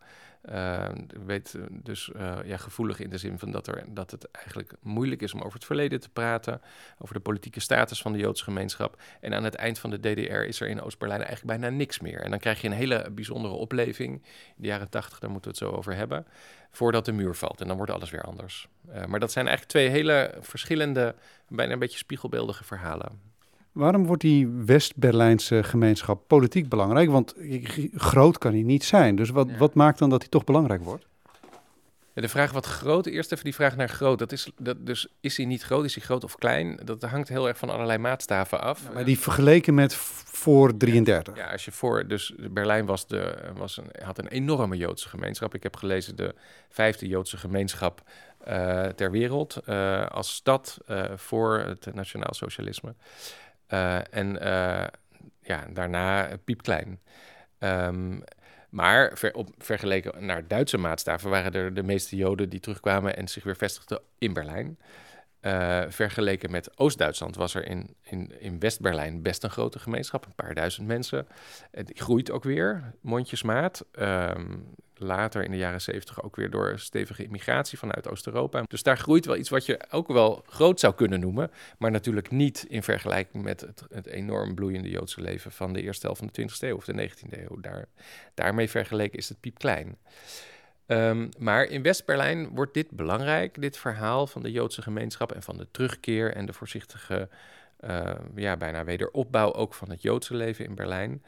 Uh, 0.50 0.88
weet 1.24 1.58
dus 1.70 2.10
uh, 2.16 2.38
ja, 2.44 2.56
gevoelig 2.56 3.00
in 3.00 3.10
de 3.10 3.18
zin 3.18 3.38
van 3.38 3.50
dat, 3.50 3.66
er, 3.66 3.84
dat 3.88 4.10
het 4.10 4.30
eigenlijk 4.30 4.72
moeilijk 4.80 5.22
is 5.22 5.34
om 5.34 5.40
over 5.40 5.54
het 5.54 5.64
verleden 5.64 6.00
te 6.00 6.08
praten, 6.08 6.60
over 6.98 7.14
de 7.14 7.20
politieke 7.20 7.60
status 7.60 8.02
van 8.02 8.12
de 8.12 8.18
Joodse 8.18 8.44
gemeenschap. 8.44 9.02
En 9.20 9.34
aan 9.34 9.44
het 9.44 9.54
eind 9.54 9.78
van 9.78 9.90
de 9.90 9.98
DDR 9.98 10.32
is 10.32 10.60
er 10.60 10.68
in 10.68 10.80
Oost-Berlijn 10.80 11.22
eigenlijk 11.22 11.60
bijna 11.60 11.76
niks 11.76 12.00
meer. 12.00 12.20
En 12.20 12.30
dan 12.30 12.38
krijg 12.38 12.60
je 12.60 12.66
een 12.66 12.74
hele 12.74 13.10
bijzondere 13.10 13.54
opleving 13.54 14.14
in 14.56 14.62
de 14.62 14.66
jaren 14.66 14.88
80, 14.88 15.18
daar 15.18 15.30
moeten 15.30 15.52
we 15.52 15.58
het 15.58 15.68
zo 15.68 15.76
over 15.76 15.94
hebben, 15.94 16.26
voordat 16.70 17.04
de 17.04 17.12
muur 17.12 17.34
valt. 17.34 17.60
En 17.60 17.66
dan 17.66 17.76
wordt 17.76 17.92
alles 17.92 18.10
weer 18.10 18.22
anders. 18.22 18.68
Uh, 18.88 19.04
maar 19.04 19.20
dat 19.20 19.32
zijn 19.32 19.46
eigenlijk 19.46 19.76
twee 19.76 19.88
hele 19.88 20.34
verschillende, 20.40 21.14
bijna 21.48 21.72
een 21.72 21.78
beetje 21.78 21.98
spiegelbeeldige 21.98 22.64
verhalen. 22.64 23.31
Waarom 23.72 24.06
wordt 24.06 24.22
die 24.22 24.48
West-Berlijnse 24.48 25.62
gemeenschap 25.62 26.22
politiek 26.26 26.68
belangrijk? 26.68 27.10
Want 27.10 27.34
groot 27.94 28.38
kan 28.38 28.52
hij 28.52 28.62
niet 28.62 28.84
zijn. 28.84 29.16
Dus 29.16 29.30
wat, 29.30 29.48
wat 29.58 29.74
maakt 29.74 29.98
dan 29.98 30.10
dat 30.10 30.20
hij 30.20 30.30
toch 30.30 30.44
belangrijk 30.44 30.82
wordt? 30.82 31.06
Ja, 32.14 32.22
de 32.22 32.28
vraag 32.28 32.52
wat 32.52 32.66
groot, 32.66 33.06
eerst 33.06 33.32
even 33.32 33.44
die 33.44 33.54
vraag 33.54 33.76
naar 33.76 33.88
groot. 33.88 34.18
Dat 34.18 34.32
is, 34.32 34.50
dat, 34.58 34.86
dus 34.86 35.06
is 35.20 35.36
hij 35.36 35.46
niet 35.46 35.62
groot, 35.62 35.84
is 35.84 35.94
hij 35.94 36.04
groot 36.04 36.24
of 36.24 36.36
klein? 36.36 36.78
Dat 36.84 37.02
hangt 37.02 37.28
heel 37.28 37.48
erg 37.48 37.58
van 37.58 37.70
allerlei 37.70 37.98
maatstaven 37.98 38.60
af. 38.60 38.92
maar 38.94 39.04
die 39.04 39.18
vergeleken 39.18 39.74
met 39.74 39.94
voor 39.94 40.76
33. 40.76 41.36
Ja, 41.36 41.50
als 41.52 41.64
je 41.64 41.72
voor, 41.72 42.06
dus 42.06 42.34
Berlijn 42.50 42.86
was 42.86 43.06
de, 43.06 43.34
was 43.56 43.76
een, 43.76 43.90
had 44.02 44.18
een 44.18 44.28
enorme 44.28 44.76
Joodse 44.76 45.08
gemeenschap. 45.08 45.54
Ik 45.54 45.62
heb 45.62 45.76
gelezen 45.76 46.16
de 46.16 46.34
vijfde 46.68 47.06
Joodse 47.06 47.36
gemeenschap 47.36 48.02
uh, 48.48 48.84
ter 48.86 49.10
wereld 49.10 49.58
uh, 49.68 50.06
als 50.06 50.34
stad 50.34 50.78
uh, 50.88 51.04
voor 51.16 51.58
het 51.58 51.94
nationaal 51.94 52.34
socialisme. 52.34 52.94
Uh, 53.72 54.14
en 54.14 54.34
uh, 54.42 54.86
ja, 55.40 55.66
daarna 55.72 56.28
piepklein. 56.44 57.00
Um, 57.58 58.22
maar 58.70 59.18
ver, 59.18 59.34
op, 59.34 59.48
vergeleken 59.58 60.26
naar 60.26 60.48
Duitse 60.48 60.78
maatstaven 60.78 61.30
waren 61.30 61.52
er 61.52 61.74
de 61.74 61.82
meeste 61.82 62.16
Joden 62.16 62.48
die 62.48 62.60
terugkwamen 62.60 63.16
en 63.16 63.28
zich 63.28 63.44
weer 63.44 63.56
vestigden 63.56 64.00
in 64.18 64.32
Berlijn. 64.32 64.78
Uh, 65.42 65.82
vergeleken 65.88 66.50
met 66.50 66.78
Oost-Duitsland 66.78 67.36
was 67.36 67.54
er 67.54 67.66
in, 67.66 67.96
in, 68.02 68.40
in 68.40 68.58
West-Berlijn 68.58 69.22
best 69.22 69.44
een 69.44 69.50
grote 69.50 69.78
gemeenschap, 69.78 70.26
een 70.26 70.34
paar 70.34 70.54
duizend 70.54 70.86
mensen. 70.86 71.26
Het 71.70 71.90
groeit 71.94 72.30
ook 72.30 72.44
weer, 72.44 72.92
mondjesmaat. 73.00 73.84
Um, 73.98 74.74
later 75.02 75.44
in 75.44 75.50
de 75.50 75.56
jaren 75.56 75.80
zeventig 75.80 76.22
ook 76.22 76.36
weer 76.36 76.50
door 76.50 76.78
stevige 76.78 77.24
immigratie 77.24 77.78
vanuit 77.78 78.08
Oost-Europa. 78.08 78.62
Dus 78.66 78.82
daar 78.82 78.98
groeit 78.98 79.26
wel 79.26 79.36
iets 79.36 79.48
wat 79.48 79.66
je 79.66 79.80
ook 79.90 80.08
wel 80.08 80.44
groot 80.46 80.80
zou 80.80 80.94
kunnen 80.94 81.20
noemen, 81.20 81.50
maar 81.78 81.90
natuurlijk 81.90 82.30
niet 82.30 82.64
in 82.68 82.82
vergelijking 82.82 83.44
met 83.44 83.60
het, 83.60 83.84
het 83.90 84.06
enorm 84.06 84.54
bloeiende 84.54 84.90
Joodse 84.90 85.20
leven 85.20 85.52
van 85.52 85.72
de 85.72 85.82
eerste 85.82 86.06
helft 86.06 86.20
van 86.20 86.30
de 86.32 86.42
20e 86.42 86.58
eeuw 86.58 86.76
of 86.76 86.84
de 86.84 87.10
19e 87.10 87.40
eeuw. 87.40 87.60
Daar, 87.60 87.88
daarmee 88.34 88.70
vergeleken 88.70 89.18
is 89.18 89.28
het 89.28 89.40
piepklein. 89.40 89.98
Um, 90.86 91.28
maar 91.38 91.64
in 91.64 91.82
West-Berlijn 91.82 92.48
wordt 92.48 92.74
dit 92.74 92.90
belangrijk, 92.90 93.60
dit 93.60 93.78
verhaal 93.78 94.26
van 94.26 94.42
de 94.42 94.50
Joodse 94.50 94.82
gemeenschap 94.82 95.32
en 95.32 95.42
van 95.42 95.56
de 95.56 95.68
terugkeer 95.70 96.34
en 96.34 96.46
de 96.46 96.52
voorzichtige, 96.52 97.28
uh, 97.80 98.14
ja, 98.34 98.56
bijna 98.56 98.84
wederopbouw 98.84 99.52
ook 99.52 99.74
van 99.74 99.90
het 99.90 100.02
Joodse 100.02 100.34
leven 100.34 100.64
in 100.64 100.74
Berlijn. 100.74 101.22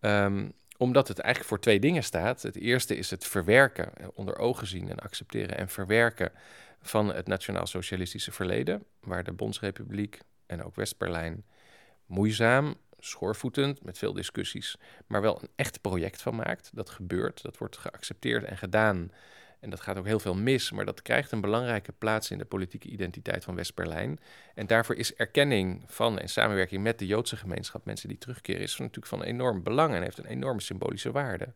Um, 0.00 0.52
omdat 0.76 1.08
het 1.08 1.18
eigenlijk 1.18 1.48
voor 1.48 1.60
twee 1.60 1.80
dingen 1.80 2.04
staat. 2.04 2.42
Het 2.42 2.56
eerste 2.56 2.96
is 2.96 3.10
het 3.10 3.26
verwerken, 3.26 3.94
eh, 3.96 4.06
onder 4.14 4.38
ogen 4.38 4.66
zien 4.66 4.90
en 4.90 4.98
accepteren 4.98 5.56
en 5.56 5.68
verwerken 5.68 6.32
van 6.80 7.14
het 7.14 7.26
nationaal-socialistische 7.26 8.32
verleden, 8.32 8.84
waar 9.00 9.24
de 9.24 9.32
Bondsrepubliek 9.32 10.20
en 10.46 10.64
ook 10.64 10.74
West-Berlijn 10.74 11.44
moeizaam, 12.06 12.76
schoorvoetend, 13.06 13.84
met 13.84 13.98
veel 13.98 14.12
discussies, 14.12 14.76
maar 15.06 15.20
wel 15.20 15.42
een 15.42 15.48
echt 15.56 15.80
project 15.80 16.22
van 16.22 16.36
maakt. 16.36 16.70
Dat 16.72 16.90
gebeurt, 16.90 17.42
dat 17.42 17.58
wordt 17.58 17.76
geaccepteerd 17.76 18.44
en 18.44 18.56
gedaan 18.56 19.10
en 19.60 19.70
dat 19.70 19.80
gaat 19.80 19.96
ook 19.96 20.06
heel 20.06 20.18
veel 20.18 20.34
mis, 20.34 20.70
maar 20.70 20.84
dat 20.84 21.02
krijgt 21.02 21.32
een 21.32 21.40
belangrijke 21.40 21.92
plaats 21.92 22.30
in 22.30 22.38
de 22.38 22.44
politieke 22.44 22.88
identiteit 22.88 23.44
van 23.44 23.54
West-Berlijn. 23.54 24.18
En 24.54 24.66
daarvoor 24.66 24.94
is 24.94 25.14
erkenning 25.14 25.82
van 25.86 26.18
en 26.18 26.28
samenwerking 26.28 26.82
met 26.82 26.98
de 26.98 27.06
Joodse 27.06 27.36
gemeenschap, 27.36 27.84
mensen 27.84 28.08
die 28.08 28.18
terugkeren, 28.18 28.62
is 28.62 28.78
natuurlijk 28.78 29.06
van 29.06 29.22
enorm 29.22 29.62
belang 29.62 29.94
en 29.94 30.02
heeft 30.02 30.18
een 30.18 30.26
enorme 30.26 30.60
symbolische 30.60 31.12
waarde. 31.12 31.52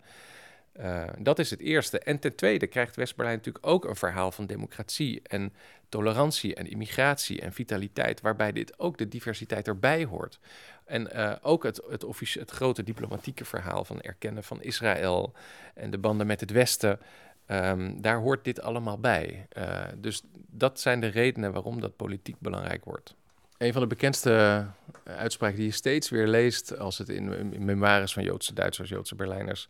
Uh, 0.80 1.08
dat 1.18 1.38
is 1.38 1.50
het 1.50 1.60
eerste. 1.60 1.98
En 1.98 2.18
ten 2.18 2.34
tweede 2.34 2.66
krijgt 2.66 2.96
West-Berlijn 2.96 3.36
natuurlijk 3.36 3.66
ook 3.66 3.84
een 3.84 3.96
verhaal 3.96 4.32
van 4.32 4.46
democratie 4.46 5.20
en 5.22 5.52
tolerantie 5.90 6.54
en 6.54 6.66
immigratie 6.66 7.40
en 7.40 7.52
vitaliteit, 7.52 8.20
waarbij 8.20 8.52
dit 8.52 8.78
ook 8.78 8.98
de 8.98 9.08
diversiteit 9.08 9.68
erbij 9.68 10.04
hoort. 10.04 10.38
En 10.84 11.08
uh, 11.14 11.32
ook 11.42 11.62
het, 11.62 11.80
het, 11.88 12.04
het 12.34 12.50
grote 12.50 12.82
diplomatieke 12.82 13.44
verhaal 13.44 13.84
van 13.84 14.00
erkennen 14.00 14.44
van 14.44 14.62
Israël 14.62 15.32
en 15.74 15.90
de 15.90 15.98
banden 15.98 16.26
met 16.26 16.40
het 16.40 16.50
Westen. 16.50 17.00
Um, 17.46 18.00
daar 18.02 18.18
hoort 18.18 18.44
dit 18.44 18.60
allemaal 18.60 18.98
bij. 18.98 19.46
Uh, 19.58 19.84
dus 19.96 20.22
dat 20.34 20.80
zijn 20.80 21.00
de 21.00 21.06
redenen 21.06 21.52
waarom 21.52 21.80
dat 21.80 21.96
politiek 21.96 22.36
belangrijk 22.38 22.84
wordt. 22.84 23.14
Een 23.58 23.72
van 23.72 23.82
de 23.82 23.88
bekendste 23.88 24.66
uitspraken 25.04 25.56
die 25.56 25.66
je 25.66 25.72
steeds 25.72 26.08
weer 26.10 26.26
leest 26.26 26.78
als 26.78 26.98
het 26.98 27.08
in, 27.08 27.52
in 27.52 27.64
memoires 27.64 28.12
van 28.12 28.22
Joodse 28.22 28.54
Duitsers, 28.54 28.88
Joodse 28.88 29.14
Berlijners, 29.14 29.68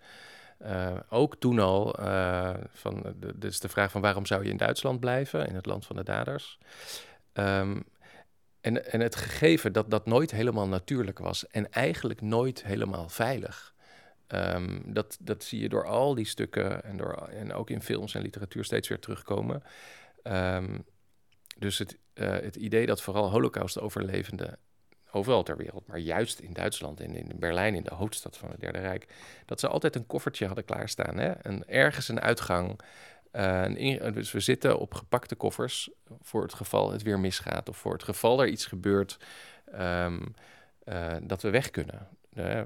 uh, 0.63 0.97
ook 1.09 1.37
toen 1.37 1.59
al, 1.59 2.01
uh, 2.01 2.55
van, 2.73 3.15
de, 3.17 3.39
dus 3.39 3.61
de 3.61 3.69
vraag 3.69 3.91
van 3.91 4.01
waarom 4.01 4.27
zou 4.27 4.45
je 4.45 4.51
in 4.51 4.57
Duitsland 4.57 5.01
blijven, 5.01 5.47
in 5.47 5.55
het 5.55 5.67
land 5.67 5.87
van 5.87 5.97
de 5.97 6.03
daders. 6.03 6.59
Um, 7.33 7.85
en, 8.61 8.93
en 8.93 9.01
het 9.01 9.17
gegeven 9.17 9.73
dat 9.73 9.91
dat 9.91 10.07
nooit 10.07 10.31
helemaal 10.31 10.69
natuurlijk 10.69 11.19
was 11.19 11.47
en 11.47 11.71
eigenlijk 11.71 12.21
nooit 12.21 12.65
helemaal 12.65 13.09
veilig. 13.09 13.75
Um, 14.29 14.83
dat, 14.93 15.19
dat 15.21 15.45
zie 15.45 15.61
je 15.61 15.69
door 15.69 15.87
al 15.87 16.15
die 16.15 16.27
stukken 16.27 16.85
en, 16.85 16.97
door, 16.97 17.15
en 17.15 17.53
ook 17.53 17.71
in 17.71 17.83
films 17.83 18.15
en 18.15 18.23
literatuur 18.23 18.65
steeds 18.65 18.89
weer 18.89 18.99
terugkomen. 18.99 19.63
Um, 20.23 20.85
dus 21.59 21.79
het, 21.79 21.99
uh, 22.15 22.29
het 22.29 22.57
idee 22.57 22.87
dat 22.87 23.03
vooral 23.03 23.31
Holocaust-overlevenden 23.31 24.59
overal 25.13 25.43
ter 25.43 25.57
wereld, 25.57 25.87
maar 25.87 25.99
juist 25.99 26.39
in 26.39 26.53
Duitsland 26.53 27.01
en 27.01 27.15
in 27.15 27.33
Berlijn, 27.39 27.75
in 27.75 27.83
de 27.83 27.95
hoofdstad 27.95 28.37
van 28.37 28.51
het 28.51 28.61
Derde 28.61 28.79
Rijk, 28.79 29.07
dat 29.47 29.61
ze 29.61 29.69
altijd 29.69 29.97
een 29.97 30.07
koffertje 30.07 30.47
hadden 30.47 30.65
klaarstaan. 30.65 31.19
Hè? 31.19 31.31
En 31.31 31.69
ergens 31.69 32.09
een 32.09 32.21
uitgang. 32.21 32.81
Uh, 33.33 33.63
een 33.65 34.13
dus 34.13 34.33
we 34.33 34.41
zitten 34.41 34.79
op 34.79 34.95
gepakte 34.95 35.35
koffers 35.35 35.91
voor 36.23 36.43
het 36.43 36.55
geval 36.55 36.93
het 36.93 37.03
weer 37.03 37.19
misgaat 37.19 37.69
of 37.69 37.77
voor 37.77 37.93
het 37.93 38.03
geval 38.03 38.41
er 38.41 38.49
iets 38.49 38.67
gebeurt 38.67 39.19
um, 39.75 40.35
uh, 40.85 41.17
dat 41.23 41.43
we 41.43 41.51
weg 41.51 41.71
kunnen. 41.71 42.09
Uh, 42.35 42.61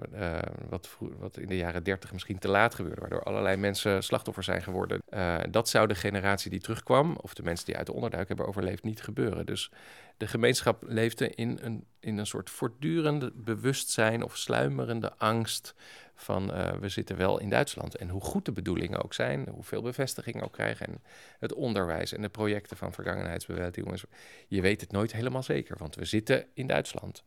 wat, 0.68 0.96
wat, 1.18 1.36
in 1.38 1.46
de 1.46 1.56
jaren 1.56 1.82
30 1.82 2.12
misschien 2.12 2.38
te 2.38 2.48
laat 2.48 2.74
gebeurde, 2.74 3.00
waardoor 3.00 3.22
allerlei 3.22 3.56
mensen 3.56 4.02
slachtoffer 4.02 4.42
zijn 4.42 4.62
geworden. 4.62 5.02
Dat 5.50 5.68
zou 5.68 5.86
de 5.86 5.94
generatie 5.94 6.50
die 6.50 6.60
terugkwam, 6.60 7.16
of 7.20 7.34
de 7.34 7.42
mensen 7.42 7.66
die 7.66 7.76
uit 7.76 7.86
de 7.86 7.92
onderduik 7.92 8.28
hebben 8.28 8.46
overleefd, 8.46 8.82
niet 8.82 9.02
gebeuren. 9.02 9.46
Dus 9.46 9.70
de 10.16 10.26
gemeenschap 10.26 10.82
leefde 10.86 11.30
in 11.30 11.58
een, 11.62 11.86
in 12.00 12.18
een 12.18 12.26
soort 12.26 12.50
voortdurende 12.50 13.32
bewustzijn 13.34 14.22
of 14.22 14.36
sluimerende 14.36 15.14
angst 15.16 15.74
van 16.14 16.50
uh, 16.50 16.72
we 16.72 16.88
zitten 16.88 17.16
wel 17.16 17.40
in 17.40 17.50
Duitsland. 17.50 17.96
En 17.96 18.08
hoe 18.08 18.20
goed 18.20 18.44
de 18.44 18.52
bedoelingen 18.52 19.02
ook 19.02 19.14
zijn, 19.14 19.48
hoeveel 19.48 19.82
bevestiging 19.82 20.42
ook 20.42 20.52
krijgen 20.52 20.86
en 20.86 21.02
het 21.38 21.52
onderwijs 21.52 22.12
en 22.12 22.22
de 22.22 22.28
projecten 22.28 22.76
van 22.76 22.92
vergangenheidsbewältigung. 22.92 24.02
Je 24.48 24.60
weet 24.60 24.80
het 24.80 24.92
nooit 24.92 25.12
helemaal 25.12 25.42
zeker, 25.42 25.76
want 25.78 25.94
we 25.94 26.04
zitten 26.04 26.46
in 26.54 26.66
Duitsland. 26.66 27.24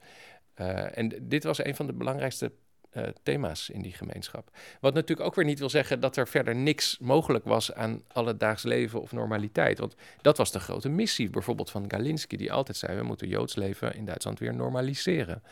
Uh, 0.55 0.97
en 0.97 1.13
dit 1.21 1.43
was 1.43 1.63
een 1.63 1.75
van 1.75 1.85
de 1.85 1.93
belangrijkste 1.93 2.51
uh, 2.93 3.03
thema's 3.23 3.69
in 3.69 3.81
die 3.81 3.93
gemeenschap. 3.93 4.49
Wat 4.79 4.93
natuurlijk 4.93 5.27
ook 5.27 5.35
weer 5.35 5.45
niet 5.45 5.59
wil 5.59 5.69
zeggen 5.69 5.99
dat 5.99 6.17
er 6.17 6.27
verder 6.27 6.55
niks 6.55 6.97
mogelijk 6.99 7.45
was 7.45 7.73
aan 7.73 8.01
alledaags 8.07 8.63
leven 8.63 9.01
of 9.01 9.11
normaliteit. 9.11 9.79
Want 9.79 9.95
dat 10.21 10.37
was 10.37 10.51
de 10.51 10.59
grote 10.59 10.89
missie 10.89 11.29
bijvoorbeeld 11.29 11.71
van 11.71 11.85
Galinsky, 11.87 12.35
die 12.35 12.51
altijd 12.51 12.77
zei: 12.77 12.97
we 12.97 13.03
moeten 13.03 13.27
Joods 13.27 13.55
leven 13.55 13.95
in 13.95 14.05
Duitsland 14.05 14.39
weer 14.39 14.53
normaliseren. 14.53 15.43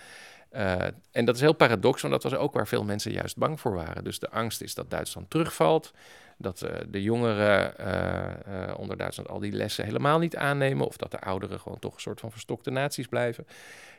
Uh, 0.52 0.76
en 1.12 1.26
dat 1.26 1.36
is 1.36 1.42
heel 1.42 1.54
paradox, 1.54 2.02
want 2.02 2.14
dat 2.14 2.24
was 2.24 2.40
ook 2.40 2.54
waar 2.54 2.68
veel 2.68 2.84
mensen 2.84 3.12
juist 3.12 3.38
bang 3.38 3.60
voor 3.60 3.74
waren. 3.74 4.04
Dus 4.04 4.20
de 4.20 4.30
angst 4.30 4.62
is 4.62 4.76
dat 4.76 4.90
Duitsland 4.90 5.30
terugvalt, 5.30 5.94
dat 6.38 6.62
uh, 6.64 6.70
de 6.88 7.02
jongeren 7.02 7.74
onder 8.78 8.98
Duitsland 8.98 9.30
al 9.30 9.40
die 9.40 9.52
lessen 9.52 9.86
helemaal 9.86 10.20
niet 10.20 10.36
aannemen, 10.36 10.88
of 10.88 10.98
dat 10.98 11.12
de 11.12 11.20
ouderen 11.20 11.60
gewoon 11.60 11.80
toch 11.80 11.94
een 11.94 12.02
soort 12.02 12.20
van 12.20 12.32
verstokte 12.32 12.70
naties 12.70 13.08
blijven. 13.08 13.48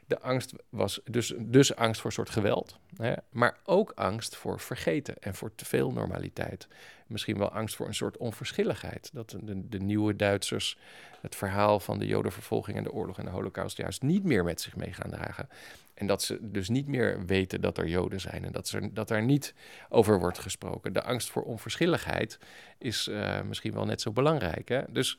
De 0.06 0.20
angst 0.20 0.52
was 0.68 1.00
dus, 1.04 1.34
dus 1.38 1.76
angst 1.76 2.00
voor 2.00 2.10
een 2.10 2.16
soort 2.16 2.30
geweld, 2.30 2.78
hè, 2.96 3.12
maar 3.30 3.56
ook 3.64 3.92
angst 3.94 4.36
voor 4.36 4.60
vergeten 4.60 5.14
en 5.20 5.34
voor 5.34 5.54
te 5.54 5.64
veel 5.64 5.92
normaliteit. 5.92 6.68
Misschien 7.06 7.38
wel 7.38 7.50
angst 7.50 7.76
voor 7.76 7.86
een 7.86 7.94
soort 7.94 8.16
onverschilligheid. 8.16 9.10
Dat 9.12 9.36
de, 9.42 9.78
nieuwe 9.78 10.16
Duitsers 10.16 10.78
het 11.20 11.36
verhaal 11.36 11.80
van 11.80 11.98
de 11.98 12.06
Jodenvervolging 12.06 12.76
en 12.76 12.82
de 12.82 12.92
oorlog 12.92 13.18
en 13.18 13.24
de 13.24 13.30
Holocaust 13.30 13.76
juist 13.76 14.02
niet 14.02 14.24
meer 14.24 14.44
met 14.44 14.60
zich 14.60 14.76
mee 14.76 14.92
gaan 14.92 15.10
dragen. 15.10 15.48
En 15.94 16.06
dat 16.06 16.22
ze 16.22 16.38
dus 16.40 16.68
niet 16.68 16.86
meer 16.86 17.26
weten 17.26 17.60
dat 17.60 17.78
er 17.78 17.88
Joden 17.88 18.20
zijn 18.20 18.44
en 18.44 18.52
dat, 18.52 18.68
ze, 18.68 18.92
dat 18.92 19.10
er 19.10 19.22
niet 19.22 19.54
over 19.88 20.18
wordt 20.18 20.38
gesproken. 20.38 20.92
De 20.92 21.02
angst 21.02 21.30
voor 21.30 21.42
onverschilligheid 21.42 22.38
is 22.78 23.08
uh, 23.08 23.40
misschien 23.42 23.72
wel 23.72 23.84
net 23.84 24.00
zo 24.00 24.12
belangrijk. 24.12 24.68
Hè? 24.68 24.82
Dus 24.88 25.18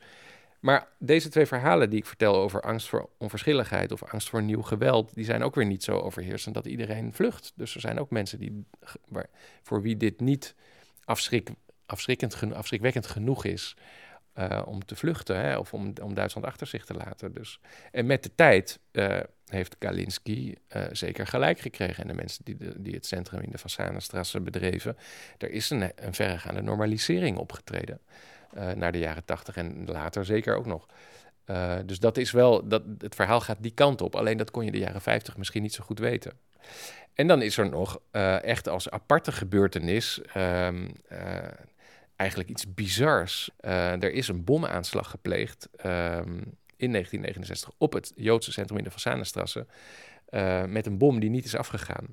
maar 0.68 0.88
deze 1.00 1.30
twee 1.30 1.46
verhalen 1.46 1.90
die 1.90 2.00
ik 2.00 2.06
vertel 2.06 2.36
over 2.36 2.62
angst 2.62 2.88
voor 2.88 3.10
onverschilligheid 3.18 3.92
of 3.92 4.04
angst 4.04 4.30
voor 4.30 4.44
nieuw 4.44 4.62
geweld, 4.62 5.16
die 5.16 5.26
zijn 5.26 5.44
ook 5.44 5.56
weer 5.56 5.66
niet 5.66 5.84
zo 5.84 6.00
overheersend 6.00 6.56
dat 6.56 6.66
iedereen 6.66 7.14
vlucht. 7.14 7.54
Dus 7.56 7.76
er 7.76 7.82
zijn 7.82 8.00
ook 8.00 8.10
mensen 8.10 8.40
die, 8.40 8.66
waar, 9.08 9.30
voor 9.64 9.82
wie 9.82 9.98
dit 9.98 10.20
niet 10.20 10.56
afschrik, 11.04 11.50
afschrikkend, 11.86 12.54
afschrikwekkend 12.54 13.08
genoeg 13.08 13.46
is 13.46 13.76
uh, 14.36 14.62
om 14.66 14.86
te 14.86 14.96
vluchten 14.96 15.40
hè, 15.40 15.58
of 15.58 15.74
om, 15.74 15.94
om 16.02 16.14
Duitsland 16.14 16.48
achter 16.48 16.68
zich 16.68 16.86
te 16.86 16.94
laten. 16.94 17.34
Dus. 17.34 17.60
En 17.92 18.06
met 18.06 18.24
de 18.24 18.32
tijd 18.36 18.80
uh, 18.92 19.20
heeft 19.46 19.78
Kalinski 19.78 20.56
uh, 20.76 20.84
zeker 20.92 21.28
gelijk 21.28 21.60
gekregen. 21.60 22.02
En 22.04 22.08
de 22.08 22.14
mensen 22.14 22.46
die, 22.46 22.56
de, 22.56 22.82
die 22.82 22.94
het 22.94 23.06
centrum 23.06 23.42
in 23.42 23.52
de 23.52 23.58
Fassanestrasse 23.58 24.42
bedreven, 24.42 24.98
er 25.38 25.52
is 25.52 25.70
een, 25.70 25.92
een 25.96 26.14
verregaande 26.14 26.62
normalisering 26.62 27.38
opgetreden. 27.38 28.00
Uh, 28.56 28.72
naar 28.72 28.92
de 28.92 29.00
jaren 29.00 29.26
tachtig 29.26 29.56
en 29.56 29.86
later 29.86 30.26
zeker 30.26 30.56
ook 30.56 30.66
nog. 30.66 30.86
Uh, 31.46 31.76
dus 31.86 32.00
dat 32.00 32.18
is 32.18 32.32
wel, 32.32 32.68
dat, 32.68 32.84
het 32.98 33.16
verhaal 33.16 33.42
gaat 33.42 33.58
die 33.60 33.72
kant 33.72 34.02
op. 34.02 34.16
Alleen 34.16 34.38
dat 34.38 34.52
kon 34.52 34.66
je 34.66 34.72
de 34.72 34.78
jaren 34.78 35.02
50 35.02 35.38
misschien 35.38 35.62
niet 35.62 35.74
zo 35.74 35.84
goed 35.84 36.00
weten. 36.00 36.34
En 37.14 37.28
dan 37.28 37.42
is 37.42 37.58
er 37.58 37.70
nog 37.70 38.00
uh, 38.12 38.44
echt 38.44 38.68
als 38.68 38.90
aparte 38.90 39.32
gebeurtenis 39.32 40.22
um, 40.38 40.94
eigenlijk 42.16 42.50
iets 42.50 42.74
bizars. 42.74 43.50
er 43.60 44.12
is 44.12 44.28
een 44.28 44.44
bomaanslag 44.44 45.10
gepleegd 45.10 45.70
um, 45.78 46.58
in 46.76 46.92
1969 46.92 47.72
op 47.78 47.94
het 47.94 48.12
Joodse 48.16 48.52
centrum 48.52 48.78
in 48.78 48.84
de 48.84 48.92
Fassanestrasse. 48.92 49.66
met 50.68 50.86
een 50.86 50.98
bom 50.98 51.20
die 51.20 51.30
niet 51.30 51.46
is 51.46 51.56
afgegaan. 51.56 52.08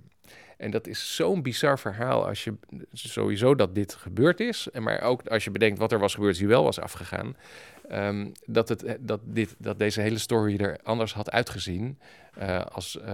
En 0.57 0.71
dat 0.71 0.87
is 0.87 1.17
zo'n 1.17 1.43
bizar 1.43 1.79
verhaal 1.79 2.27
als 2.27 2.45
je 2.45 2.55
sowieso 2.93 3.55
dat 3.55 3.75
dit 3.75 3.95
gebeurd 3.95 4.41
is. 4.41 4.69
Maar 4.79 5.03
ook 5.03 5.29
als 5.29 5.45
je 5.45 5.51
bedenkt 5.51 5.79
wat 5.79 5.93
er 5.93 5.99
was 5.99 6.15
gebeurd, 6.15 6.39
die 6.39 6.49
wel 6.49 6.65
was 6.65 6.81
afgegaan. 6.81 7.37
Um, 7.93 8.33
dat, 8.47 8.69
het, 8.69 8.97
dat, 9.01 9.21
dit, 9.25 9.55
dat 9.59 9.79
deze 9.79 10.01
hele 10.01 10.19
story 10.19 10.57
er 10.57 10.79
anders 10.83 11.15
had 11.15 11.31
uitgezien 11.31 11.99
uh, 12.39 12.61
als, 12.61 12.97
uh, 12.97 13.07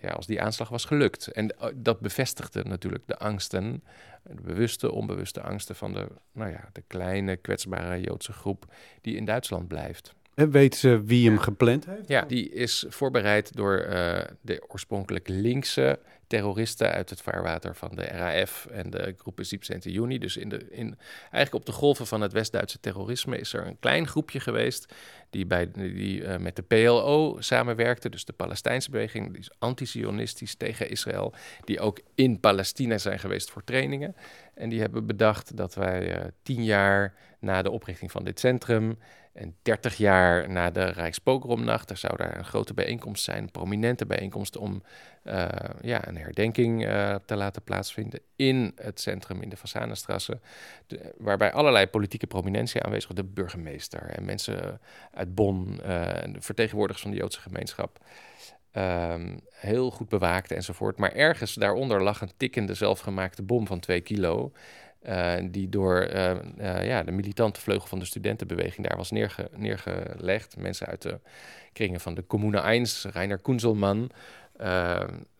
ja, 0.00 0.10
als 0.10 0.26
die 0.26 0.42
aanslag 0.42 0.68
was 0.68 0.84
gelukt. 0.84 1.26
En 1.26 1.44
uh, 1.44 1.66
dat 1.74 2.00
bevestigde 2.00 2.64
natuurlijk 2.64 3.06
de 3.06 3.18
angsten, 3.18 3.84
de 4.22 4.42
bewuste, 4.42 4.92
onbewuste 4.92 5.42
angsten 5.42 5.76
van 5.76 5.92
de, 5.92 6.06
nou 6.32 6.50
ja, 6.50 6.68
de 6.72 6.82
kleine, 6.86 7.36
kwetsbare 7.36 8.00
Joodse 8.00 8.32
groep 8.32 8.74
die 9.00 9.16
in 9.16 9.24
Duitsland 9.24 9.68
blijft. 9.68 10.14
En 10.38 10.50
weet 10.50 10.76
ze 10.76 11.02
wie 11.04 11.28
hem 11.28 11.38
gepland 11.38 11.86
heeft? 11.86 12.08
Ja, 12.08 12.22
die 12.22 12.50
is 12.50 12.84
voorbereid 12.88 13.56
door 13.56 13.86
uh, 13.90 14.18
de 14.40 14.64
oorspronkelijk 14.68 15.28
linkse 15.28 15.98
terroristen 16.26 16.92
uit 16.92 17.10
het 17.10 17.20
vaarwater 17.20 17.74
van 17.74 17.90
de 17.94 18.02
RAF 18.02 18.66
en 18.70 18.90
de 18.90 19.14
groepen 19.18 19.46
17 19.46 19.92
juni. 19.92 20.18
Dus 20.18 20.36
in 20.36 20.48
de, 20.48 20.66
in, 20.70 20.98
eigenlijk 21.20 21.54
op 21.54 21.66
de 21.66 21.72
golven 21.72 22.06
van 22.06 22.20
het 22.20 22.32
West-Duitse 22.32 22.80
terrorisme 22.80 23.38
is 23.38 23.52
er 23.52 23.66
een 23.66 23.78
klein 23.80 24.06
groepje 24.06 24.40
geweest 24.40 24.94
die, 25.30 25.46
bij, 25.46 25.70
die 25.70 26.20
uh, 26.20 26.36
met 26.36 26.56
de 26.56 26.62
PLO 26.62 27.36
samenwerkte, 27.38 28.08
dus 28.08 28.24
de 28.24 28.32
Palestijnse 28.32 28.90
beweging, 28.90 29.30
die 29.30 29.40
is 29.40 29.50
anti-Sionistisch 29.58 30.54
tegen 30.54 30.90
Israël, 30.90 31.34
die 31.64 31.80
ook 31.80 32.00
in 32.14 32.40
Palestina 32.40 32.98
zijn 32.98 33.18
geweest 33.18 33.50
voor 33.50 33.64
trainingen. 33.64 34.16
En 34.54 34.68
die 34.68 34.80
hebben 34.80 35.06
bedacht 35.06 35.56
dat 35.56 35.74
wij 35.74 36.18
uh, 36.18 36.24
tien 36.42 36.64
jaar 36.64 37.14
na 37.40 37.62
de 37.62 37.70
oprichting 37.70 38.10
van 38.10 38.24
dit 38.24 38.40
centrum 38.40 38.98
en 39.38 39.56
30 39.62 39.96
jaar 39.96 40.50
na 40.50 40.70
de 40.70 40.84
Rijkspogromnacht, 40.84 41.90
er 41.90 41.96
zou 41.96 42.16
daar 42.16 42.36
een 42.36 42.44
grote 42.44 42.74
bijeenkomst 42.74 43.24
zijn, 43.24 43.50
prominente 43.50 44.06
bijeenkomst 44.06 44.56
om 44.56 44.82
uh, 45.24 45.48
ja, 45.80 46.08
een 46.08 46.16
herdenking 46.16 46.86
uh, 46.86 47.14
te 47.26 47.36
laten 47.36 47.62
plaatsvinden 47.62 48.20
in 48.36 48.72
het 48.76 49.00
centrum 49.00 49.42
in 49.42 49.48
de 49.48 49.56
Fassanestrasse, 49.56 50.40
waarbij 51.16 51.52
allerlei 51.52 51.86
politieke 51.86 52.26
prominentie 52.26 52.82
aanwezig 52.82 53.08
was, 53.08 53.16
de 53.16 53.24
burgemeester 53.24 54.02
en 54.02 54.24
mensen 54.24 54.80
uit 55.14 55.34
Bonn, 55.34 55.80
uh, 55.86 56.10
vertegenwoordigers 56.38 57.02
van 57.02 57.10
de 57.10 57.16
Joodse 57.16 57.40
gemeenschap. 57.40 57.98
Um, 58.72 59.40
heel 59.50 59.90
goed 59.90 60.08
bewaakt 60.08 60.50
enzovoort. 60.50 60.98
Maar 60.98 61.12
ergens 61.12 61.54
daaronder 61.54 62.02
lag 62.02 62.20
een 62.20 62.32
tikkende 62.36 62.74
zelfgemaakte 62.74 63.42
bom 63.42 63.66
van 63.66 63.80
2 63.80 64.00
kilo. 64.00 64.52
Uh, 65.02 65.34
die 65.50 65.68
door 65.68 66.08
uh, 66.12 66.30
uh, 66.58 66.86
ja, 66.86 67.02
de 67.02 67.10
militante 67.10 67.60
vleugel 67.60 67.88
van 67.88 67.98
de 67.98 68.04
studentenbeweging 68.04 68.86
daar 68.86 68.96
was 68.96 69.10
neerge 69.10 69.50
neergelegd. 69.56 70.56
Mensen 70.56 70.86
uit 70.86 71.02
de 71.02 71.20
kringen 71.72 72.00
van 72.00 72.14
de 72.14 72.26
Commune 72.26 72.60
1, 72.60 72.86
Reiner 73.12 73.38
Kunzelman. 73.38 74.10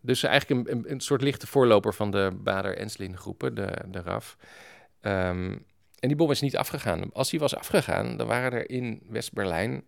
dus 0.00 0.22
eigenlijk 0.22 0.68
een, 0.68 0.76
een, 0.76 0.90
een, 0.90 1.00
soort 1.00 1.22
lichte 1.22 1.46
voorloper 1.46 1.94
van 1.94 2.10
de 2.10 2.30
Bader-Enslin 2.34 3.16
groepen, 3.16 3.54
de, 3.54 3.72
de 3.90 4.00
RAF. 4.00 4.36
Um, 5.02 5.66
en 5.98 6.08
die 6.08 6.16
bom 6.16 6.30
is 6.30 6.40
niet 6.40 6.56
afgegaan. 6.56 7.12
Als 7.12 7.30
die 7.30 7.40
was 7.40 7.56
afgegaan, 7.56 8.16
dan 8.16 8.26
waren 8.26 8.52
er 8.52 8.70
in 8.70 9.02
West-Berlijn 9.08 9.84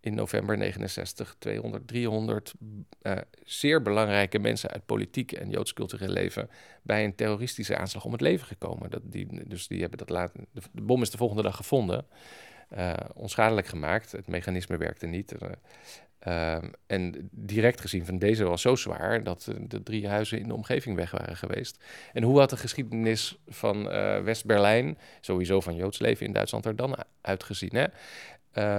in 0.00 0.14
november 0.14 0.56
69 0.56 1.36
200, 1.38 1.88
300 1.88 2.54
uh, 3.02 3.16
zeer 3.44 3.82
belangrijke 3.82 4.38
mensen 4.38 4.70
uit 4.70 4.86
politiek 4.86 5.32
en 5.32 5.50
joods 5.50 5.72
cultureel 5.72 6.08
leven 6.08 6.50
bij 6.82 7.04
een 7.04 7.14
terroristische 7.14 7.76
aanslag 7.76 8.04
om 8.04 8.12
het 8.12 8.20
leven 8.20 8.46
gekomen. 8.46 8.90
Dat 8.90 9.02
die, 9.04 9.48
dus 9.48 9.66
die 9.66 9.80
hebben 9.80 9.98
dat 9.98 10.10
laten. 10.10 10.46
De, 10.52 10.62
bom 10.82 11.02
is 11.02 11.10
de 11.10 11.16
volgende 11.16 11.42
dag 11.42 11.56
gevonden, 11.56 12.06
uh, 12.76 12.92
onschadelijk 13.14 13.66
gemaakt. 13.66 14.12
Het 14.12 14.26
mechanisme 14.26 14.76
werkte 14.76 15.06
niet. 15.06 15.34
Uh, 16.26 16.56
en 16.86 17.28
direct 17.30 17.80
gezien 17.80 18.06
van 18.06 18.18
deze 18.18 18.44
was 18.44 18.62
zo 18.62 18.76
zwaar 18.76 19.22
dat 19.24 19.52
de 19.68 19.82
drie 19.82 20.08
huizen 20.08 20.38
in 20.38 20.48
de 20.48 20.54
omgeving 20.54 20.96
weg 20.96 21.10
waren 21.10 21.36
geweest. 21.36 21.84
En 22.12 22.22
hoe 22.22 22.38
had 22.38 22.50
de 22.50 22.56
geschiedenis 22.56 23.38
van 23.46 23.82
West-Berlijn, 24.24 24.98
sowieso 25.20 25.60
van 25.60 25.74
Joods 25.74 25.98
leven 25.98 26.26
in 26.26 26.32
Duitsland, 26.32 26.66
er 26.66 26.76
dan 26.76 26.96
uitgezien? 27.20 27.70
Hè? 27.72 27.86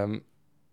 Um, 0.01 0.23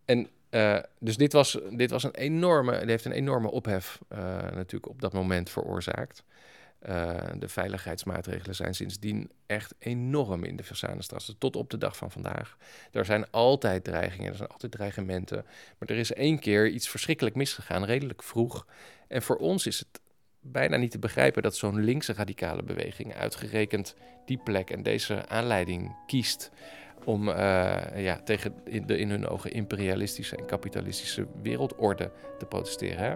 en 0.07 0.29
uh, 0.51 0.79
dus 0.99 1.17
dit 1.17 1.33
was, 1.33 1.59
dit 1.71 1.91
was 1.91 2.03
een 2.03 2.15
enorme, 2.15 2.79
dit 2.79 2.89
heeft 2.89 3.05
een 3.05 3.13
enorme 3.13 3.51
ophef 3.51 3.99
uh, 4.13 4.19
natuurlijk 4.43 4.89
op 4.89 5.01
dat 5.01 5.13
moment 5.13 5.51
veroorzaakt. 5.51 6.25
Uh, 6.89 7.15
de 7.39 7.49
veiligheidsmaatregelen 7.49 8.55
zijn 8.55 8.75
sindsdien 8.75 9.31
echt 9.47 9.75
enorm 9.79 10.45
in 10.45 10.57
de 10.57 10.63
Versanestrasse, 10.63 11.39
tot 11.39 11.57
op 11.57 11.71
de 11.71 11.79
dag 11.79 11.97
van 11.97 12.11
vandaag. 12.11 12.57
Er 12.93 13.05
zijn 13.05 13.31
altijd 13.31 13.85
dreigingen, 13.85 14.31
er 14.31 14.37
zijn 14.37 14.49
altijd 14.49 14.73
dreigementen. 14.73 15.45
Maar 15.79 15.89
er 15.89 15.97
is 15.97 16.13
één 16.13 16.39
keer 16.39 16.69
iets 16.69 16.89
verschrikkelijk 16.89 17.37
misgegaan, 17.37 17.85
redelijk 17.85 18.23
vroeg. 18.23 18.67
En 19.09 19.23
voor 19.23 19.37
ons 19.37 19.67
is 19.67 19.79
het 19.79 20.01
bijna 20.41 20.77
niet 20.77 20.91
te 20.91 20.99
begrijpen 20.99 21.43
dat 21.43 21.57
zo'n 21.57 21.85
linkse 21.85 22.13
radicale 22.13 22.63
beweging 22.63 23.15
uitgerekend 23.15 23.95
die 24.25 24.41
plek 24.45 24.71
en 24.71 24.83
deze 24.83 25.29
aanleiding 25.29 25.97
kiest 26.07 26.51
om 27.07 27.29
uh, 27.29 27.35
ja, 27.97 28.21
tegen 28.25 28.55
de 28.87 28.99
in 28.99 29.11
hun 29.11 29.29
ogen 29.29 29.53
imperialistische 29.53 30.37
en 30.37 30.47
kapitalistische 30.47 31.27
wereldorde 31.43 32.11
te 32.39 32.47
protesteren. 32.47 32.99
Hè? 32.99 33.15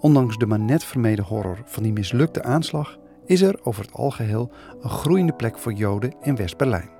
Ondanks 0.00 0.38
de 0.38 0.46
maar 0.46 0.60
net 0.60 0.84
vermeden 0.84 1.24
horror 1.24 1.62
van 1.64 1.82
die 1.82 1.92
mislukte 1.92 2.42
aanslag 2.42 2.98
is 3.24 3.42
er 3.42 3.60
over 3.62 3.82
het 3.82 3.92
algeheel 3.92 4.50
een 4.80 4.90
groeiende 4.90 5.32
plek 5.32 5.58
voor 5.58 5.72
Joden 5.72 6.14
in 6.22 6.36
West-Berlijn. 6.36 6.90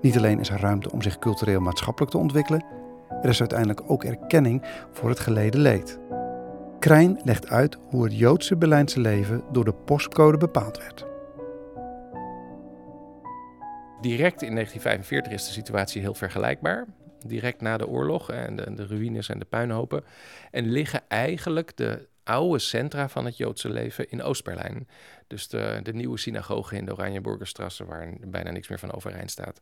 Niet 0.00 0.16
alleen 0.16 0.40
is 0.40 0.50
er 0.50 0.60
ruimte 0.60 0.92
om 0.92 1.02
zich 1.02 1.18
cultureel 1.18 1.60
maatschappelijk 1.60 2.12
te 2.12 2.18
ontwikkelen, 2.18 2.64
er 3.22 3.28
is 3.28 3.40
uiteindelijk 3.40 3.82
ook 3.86 4.04
erkenning 4.04 4.62
voor 4.92 5.08
het 5.08 5.20
geleden 5.20 5.60
leed. 5.60 5.98
Krijn 6.78 7.20
legt 7.24 7.48
uit 7.48 7.78
hoe 7.88 8.04
het 8.04 8.18
Joodse 8.18 8.56
Berlijnse 8.56 9.00
leven 9.00 9.42
door 9.52 9.64
de 9.64 9.72
postcode 9.72 10.38
bepaald 10.38 10.78
werd. 10.78 11.09
Direct 14.00 14.42
in 14.42 14.54
1945 14.54 15.32
is 15.32 15.46
de 15.46 15.52
situatie 15.52 16.00
heel 16.00 16.14
vergelijkbaar. 16.14 16.86
Direct 17.26 17.60
na 17.60 17.76
de 17.76 17.88
oorlog 17.88 18.30
en 18.30 18.56
de, 18.56 18.74
de 18.74 18.86
ruïnes 18.86 19.28
en 19.28 19.38
de 19.38 19.44
puinhopen. 19.44 20.04
En 20.50 20.70
liggen 20.70 21.02
eigenlijk 21.08 21.76
de 21.76 22.08
oude 22.24 22.58
centra 22.58 23.08
van 23.08 23.24
het 23.24 23.36
Joodse 23.36 23.70
leven 23.70 24.10
in 24.10 24.22
Oost-Berlijn. 24.22 24.88
Dus 25.26 25.48
de, 25.48 25.80
de 25.82 25.92
nieuwe 25.92 26.18
synagoge 26.18 26.76
in 26.76 26.84
de 26.84 26.92
Oranjeburgerstrasse, 26.92 27.84
waar 27.84 28.12
bijna 28.20 28.50
niks 28.50 28.68
meer 28.68 28.78
van 28.78 28.92
overeind 28.92 29.30
staat. 29.30 29.60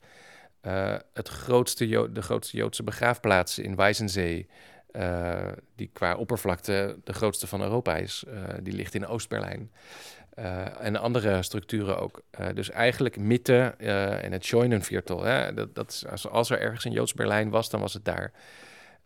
Uh, 0.62 0.96
het 1.12 1.28
grootste 1.28 2.12
de 2.12 2.22
grootste 2.22 2.56
Joodse 2.56 2.82
begraafplaats 2.82 3.58
in 3.58 3.76
Weizenzee, 3.76 4.48
uh, 4.92 5.52
die 5.76 5.90
qua 5.92 6.16
oppervlakte 6.16 6.98
de 7.04 7.12
grootste 7.12 7.46
van 7.46 7.62
Europa 7.62 7.96
is, 7.96 8.24
uh, 8.28 8.34
die 8.62 8.72
ligt 8.72 8.94
in 8.94 9.06
Oost-Berlijn. 9.06 9.70
En 10.80 10.96
andere 10.96 11.42
structuren 11.42 11.98
ook. 11.98 12.22
dus 12.54 12.70
eigenlijk 12.70 13.16
Mitte 13.16 13.74
en 14.22 14.32
het 14.32 14.44
Scheunenviertel. 14.44 15.22
Hè? 15.22 15.54
Dat, 15.54 15.74
dat 15.74 15.90
is, 15.90 16.26
als, 16.28 16.50
er 16.50 16.60
ergens 16.60 16.84
een 16.84 16.92
Joods 16.92 17.14
Berlijn 17.14 17.50
was, 17.50 17.70
dan 17.70 17.80
was 17.80 17.92
het 17.92 18.04
daar. 18.04 18.32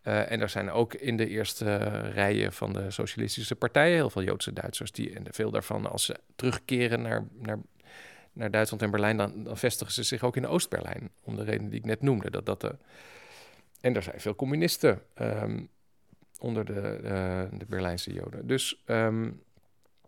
en 0.03 0.40
er 0.40 0.49
zijn 0.49 0.71
ook 0.71 0.95
in 0.95 1.16
de 1.16 1.29
eerste 1.29 1.77
rijen 2.01 2.53
van 2.53 2.73
de 2.73 2.90
socialistische 2.90 3.57
partijen 3.57 3.95
heel 3.95 4.11
veel 4.11 4.23
Joodse 4.23 4.53
Duitsers. 4.53 4.92
Die, 4.92 5.14
en 5.14 5.27
veel 5.31 5.51
daarvan, 5.51 5.90
als 5.90 6.05
ze 6.05 6.16
terugkeren 6.37 7.03
naar, 7.03 7.25
naar 7.38 7.59
naar 8.33 8.51
Duitsland 8.51 8.83
en 8.83 8.90
Berlijn, 8.90 9.16
dan, 9.16 9.45
dan 9.45 9.59
vestigen 9.59 9.95
ze 9.95 10.03
zich 10.03 10.23
ook 10.23 10.37
in 10.37 10.47
Oost-Berlijn. 10.47 11.11
Om 11.23 11.37
de 11.37 11.45
reden 11.45 11.68
die 11.68 11.79
ik 11.79 11.85
net 11.85 12.03
noemde. 12.03 12.31
Dat 12.31 12.47
dat. 12.47 12.75
En 13.81 13.97
er 13.97 14.03
zijn 14.03 14.21
veel 14.21 14.35
communisten 14.35 15.03
um, 15.21 15.68
onder 16.38 16.64
de, 16.64 16.99
de 17.59 17.64
Berlijnse 17.68 18.12
Joden. 18.12 18.47
Dus, 18.47 18.83
um, 18.87 19.42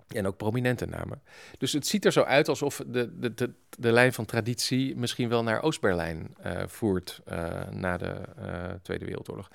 en 0.09 0.27
ook 0.27 0.37
prominente 0.37 0.87
namen. 0.87 1.23
Dus 1.59 1.73
het 1.73 1.87
ziet 1.87 2.05
er 2.05 2.13
zo 2.13 2.23
uit 2.23 2.49
alsof 2.49 2.83
de, 2.87 3.19
de, 3.19 3.35
de, 3.35 3.53
de 3.79 3.93
lijn 3.93 4.13
van 4.13 4.25
traditie 4.25 4.97
misschien 4.97 5.29
wel 5.29 5.43
naar 5.43 5.63
Oost-Berlijn 5.63 6.37
uh, 6.47 6.63
voert 6.67 7.21
uh, 7.29 7.69
na 7.71 7.97
de 7.97 8.21
Tweede 8.83 9.05
Wereldoorlog. 9.05 9.51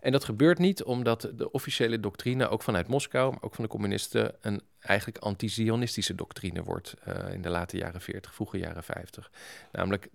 En 0.00 0.12
dat 0.12 0.24
gebeurt 0.24 0.58
niet 0.58 0.82
omdat 0.82 1.30
de 1.34 1.50
officiële 1.50 2.00
doctrine, 2.00 2.48
ook 2.48 2.62
vanuit 2.62 2.88
Moskou, 2.88 3.30
maar 3.30 3.42
ook 3.42 3.54
van 3.54 3.64
de 3.64 3.70
communisten, 3.70 4.34
een 4.40 4.62
eigenlijk 4.80 5.18
anti-Zionistische 5.18 6.14
doctrine 6.14 6.62
wordt 6.62 6.94
in 7.32 7.42
de 7.42 7.48
late 7.48 7.76
jaren 7.76 8.00
40, 8.00 8.34
vroege 8.34 8.58
jaren 8.58 8.82
50. 8.82 9.30
Namelijk 9.72 10.08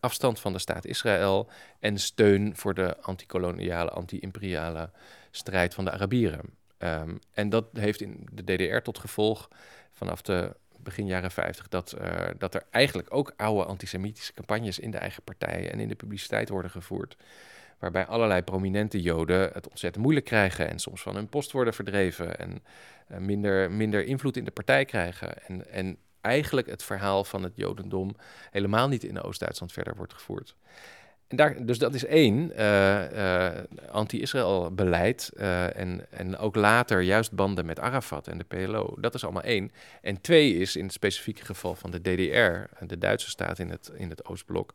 afstand 0.00 0.40
van 0.40 0.52
de 0.52 0.58
staat 0.58 0.84
Israël 0.84 1.50
en 1.80 1.98
steun 1.98 2.56
voor 2.56 2.74
de 2.74 3.00
anti-koloniale, 3.00 3.90
anti-imperiale 3.90 4.90
strijd 5.30 5.74
van 5.74 5.84
de 5.84 5.90
Arabieren. 5.90 6.40
Um, 6.78 7.18
en 7.32 7.48
dat 7.48 7.66
heeft 7.72 8.00
in 8.00 8.28
de 8.32 8.56
DDR 8.56 8.78
tot 8.78 8.98
gevolg 8.98 9.48
vanaf 9.92 10.22
de 10.22 10.56
begin 10.76 11.06
jaren 11.06 11.30
50 11.30 11.68
dat, 11.68 11.96
uh, 12.00 12.26
dat 12.38 12.54
er 12.54 12.62
eigenlijk 12.70 13.14
ook 13.14 13.32
oude 13.36 13.64
antisemitische 13.64 14.32
campagnes 14.32 14.78
in 14.78 14.90
de 14.90 14.98
eigen 14.98 15.22
partijen 15.22 15.72
en 15.72 15.80
in 15.80 15.88
de 15.88 15.94
publiciteit 15.94 16.48
worden 16.48 16.70
gevoerd 16.70 17.16
waarbij 17.78 18.06
allerlei 18.06 18.42
prominente 18.42 19.00
Joden 19.00 19.50
het 19.52 19.68
ontzettend 19.68 20.02
moeilijk 20.02 20.26
krijgen 20.26 20.68
en 20.68 20.78
soms 20.78 21.02
van 21.02 21.14
hun 21.14 21.28
post 21.28 21.52
worden 21.52 21.74
verdreven 21.74 22.38
en 22.38 22.62
uh, 23.10 23.18
minder, 23.18 23.70
minder 23.70 24.04
invloed 24.04 24.36
in 24.36 24.44
de 24.44 24.50
partij 24.50 24.84
krijgen. 24.84 25.46
En, 25.46 25.70
en 25.70 25.96
eigenlijk 26.20 26.66
het 26.66 26.82
verhaal 26.82 27.24
van 27.24 27.42
het 27.42 27.52
Jodendom 27.56 28.16
helemaal 28.50 28.88
niet 28.88 29.04
in 29.04 29.22
Oost-Duitsland 29.22 29.72
verder 29.72 29.96
wordt 29.96 30.12
gevoerd. 30.12 30.56
En 31.28 31.36
daar, 31.36 31.66
dus 31.66 31.78
dat 31.78 31.94
is 31.94 32.04
één, 32.04 32.52
uh, 32.58 33.12
uh, 33.12 33.48
anti-Israël 33.90 34.74
beleid 34.74 35.30
uh, 35.36 35.76
en, 35.76 36.06
en 36.10 36.36
ook 36.36 36.54
later 36.56 37.00
juist 37.00 37.32
banden 37.32 37.66
met 37.66 37.80
Arafat 37.80 38.28
en 38.28 38.38
de 38.38 38.44
PLO. 38.44 38.94
Dat 39.00 39.14
is 39.14 39.24
allemaal 39.24 39.42
één. 39.42 39.72
En 40.02 40.20
twee 40.20 40.54
is 40.54 40.76
in 40.76 40.84
het 40.84 40.92
specifieke 40.92 41.44
geval 41.44 41.74
van 41.74 41.90
de 41.90 42.00
DDR, 42.00 42.84
de 42.86 42.98
Duitse 42.98 43.30
staat 43.30 43.58
in 43.58 43.70
het, 43.70 43.90
in 43.96 44.10
het 44.10 44.24
Oostblok, 44.24 44.74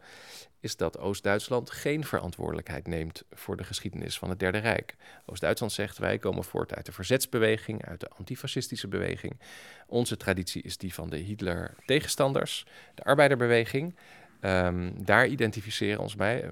is 0.59 0.77
dat 0.77 0.99
Oost-Duitsland 0.99 1.71
geen 1.71 2.03
verantwoordelijkheid 2.03 2.87
neemt 2.87 3.23
voor 3.31 3.57
de 3.57 3.63
geschiedenis 3.63 4.17
van 4.17 4.29
het 4.29 4.39
Derde 4.39 4.57
Rijk. 4.57 4.95
Oost-Duitsland 5.25 5.71
zegt 5.71 5.97
wij 5.97 6.17
komen 6.17 6.43
voort 6.43 6.75
uit 6.75 6.85
de 6.85 6.91
verzetsbeweging, 6.91 7.85
uit 7.85 7.99
de 7.99 8.09
antifascistische 8.17 8.87
beweging. 8.87 9.39
Onze 9.87 10.17
traditie 10.17 10.61
is 10.61 10.77
die 10.77 10.93
van 10.93 11.09
de 11.09 11.17
Hitler-tegenstanders, 11.17 12.65
de 12.95 13.03
arbeiderbeweging. 13.03 13.95
Um, 14.45 15.05
daar 15.05 15.27
identificeren, 15.27 15.99
ons 15.99 16.15
bij, 16.15 16.49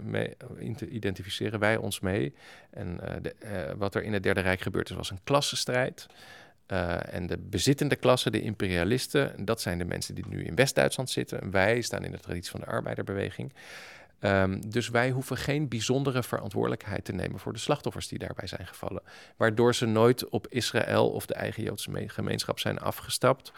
identificeren 0.90 1.60
wij 1.60 1.78
ons 1.78 2.00
mee. 2.00 2.34
En 2.70 3.00
uh, 3.04 3.16
de, 3.22 3.36
uh, 3.44 3.74
wat 3.78 3.96
er 3.96 4.04
in 4.04 4.14
het 4.14 4.24
Derde 4.24 4.40
Rijk 4.40 4.62
gebeurd 4.62 4.90
is, 4.90 4.96
was 4.96 5.12
een 5.12 5.24
klassenstrijd. 5.24 6.08
Uh, 6.68 7.14
en 7.14 7.28
de 7.28 7.38
bezittende 7.38 7.96
klasse, 7.96 8.32
de 8.32 8.42
imperialisten, 8.42 9.46
dat 9.46 9.62
zijn 9.62 9.78
de 9.78 9.86
mensen 9.86 10.16
die 10.16 10.28
nu 10.28 10.44
in 10.44 10.56
West-Duitsland 10.56 11.10
zitten. 11.10 11.52
Wij 11.52 11.82
staan 11.82 12.04
in 12.04 12.12
de 12.12 12.20
traditie 12.20 12.52
van 12.52 12.60
de 12.60 12.66
arbeiderbeweging. 12.66 13.54
Um, 14.24 14.70
dus 14.70 14.90
wij 14.90 15.10
hoeven 15.10 15.38
geen 15.38 15.68
bijzondere 15.68 16.24
verantwoordelijkheid 16.24 17.06
te 17.06 17.14
nemen 17.14 17.40
voor 17.40 17.54
de 17.54 17.60
slachtoffers 17.60 18.08
die 18.08 18.20
daarbij 18.20 18.48
zijn 18.48 18.68
gevallen. 18.68 19.02
Waardoor 19.38 19.76
ze 19.76 19.86
nooit 19.86 20.30
op 20.30 20.48
Israël 20.48 21.10
of 21.10 21.26
de 21.26 21.34
eigen 21.34 21.64
Joodse 21.64 22.04
gemeenschap 22.08 22.60
zijn 22.60 22.80
afgestapt 22.80 23.52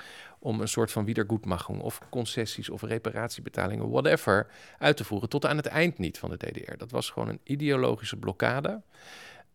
om 0.44 0.62
een 0.62 0.68
soort 0.68 0.92
van 0.92 1.06
wiedergoedmachung 1.06 1.82
of 1.82 2.00
concessies 2.10 2.70
of 2.70 2.82
reparatiebetalingen, 2.82 3.90
whatever, 3.90 4.48
uit 4.78 4.98
te 4.98 5.04
voeren. 5.04 5.30
Tot 5.30 5.46
aan 5.46 5.58
het 5.58 5.66
eind 5.66 5.98
niet 5.98 6.18
van 6.18 6.30
de 6.30 6.38
DDR. 6.38 6.78
Dat 6.78 6.92
was 6.92 7.10
gewoon 7.10 7.30
een 7.30 7.40
ideologische 7.44 8.16
blokkade. 8.16 8.82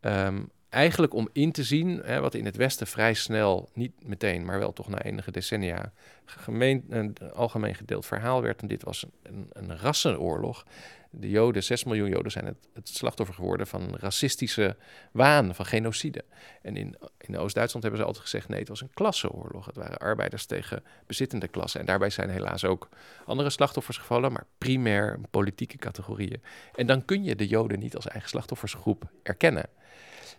Um, 0.01 0.51
eigenlijk 0.69 1.15
om 1.15 1.29
in 1.33 1.53
te 1.53 1.65
zien, 1.65 2.01
hè, 2.05 2.21
wat 2.21 2.35
in 2.35 2.45
het 2.45 2.57
Westen 2.57 2.87
vrij 2.87 3.15
snel, 3.15 3.69
niet 3.75 3.93
meteen, 4.05 4.45
maar 4.45 4.59
wel 4.59 4.73
toch 4.73 4.89
na 4.89 5.03
enige 5.03 5.31
decennia, 5.31 5.93
gemeen, 6.25 6.85
een 6.89 7.17
algemeen 7.35 7.75
gedeeld 7.75 8.07
verhaal 8.07 8.43
werd. 8.43 8.61
En 8.61 8.69
dit 8.69 8.83
was 8.83 9.07
een, 9.23 9.47
een 9.53 9.79
rassenoorlog 9.79 10.65
de 11.11 11.31
Joden, 11.31 11.63
6 11.63 11.85
miljoen 11.85 12.09
Joden, 12.09 12.33
zijn 12.33 12.45
het, 12.45 12.69
het 12.75 12.89
slachtoffer 12.89 13.35
geworden 13.35 13.67
van 13.67 13.97
racistische 13.97 14.77
waan, 15.13 15.55
van 15.55 15.67
genocide. 15.67 16.25
En 16.63 16.77
in, 16.77 16.97
in 17.19 17.39
Oost-Duitsland 17.39 17.83
hebben 17.83 18.01
ze 18.01 18.07
altijd 18.07 18.25
gezegd: 18.25 18.49
nee, 18.49 18.59
het 18.59 18.69
was 18.69 18.81
een 18.81 18.95
klasseoorlog. 18.95 19.67
Het 19.67 19.77
waren 19.77 19.99
arbeiders 19.99 20.47
tegen 20.47 20.83
bezittende 21.07 21.49
klassen. 21.49 21.81
En 21.81 21.87
daarbij 21.87 22.11
zijn 22.11 22.31
helaas 22.31 22.65
ook 22.65 22.89
andere 23.25 23.51
slachtoffers 23.51 23.97
gevallen, 23.97 24.33
maar 24.33 24.47
primair 24.59 25.21
politieke 25.31 25.77
categorieën. 25.77 26.43
En 26.75 26.87
dan 26.87 27.05
kun 27.05 27.25
je 27.25 27.37
de 27.37 27.47
Joden 27.47 27.79
niet 27.79 27.97
als 27.97 28.07
eigen 28.07 28.29
slachtoffersgroep 28.29 29.11
erkennen. 29.23 29.69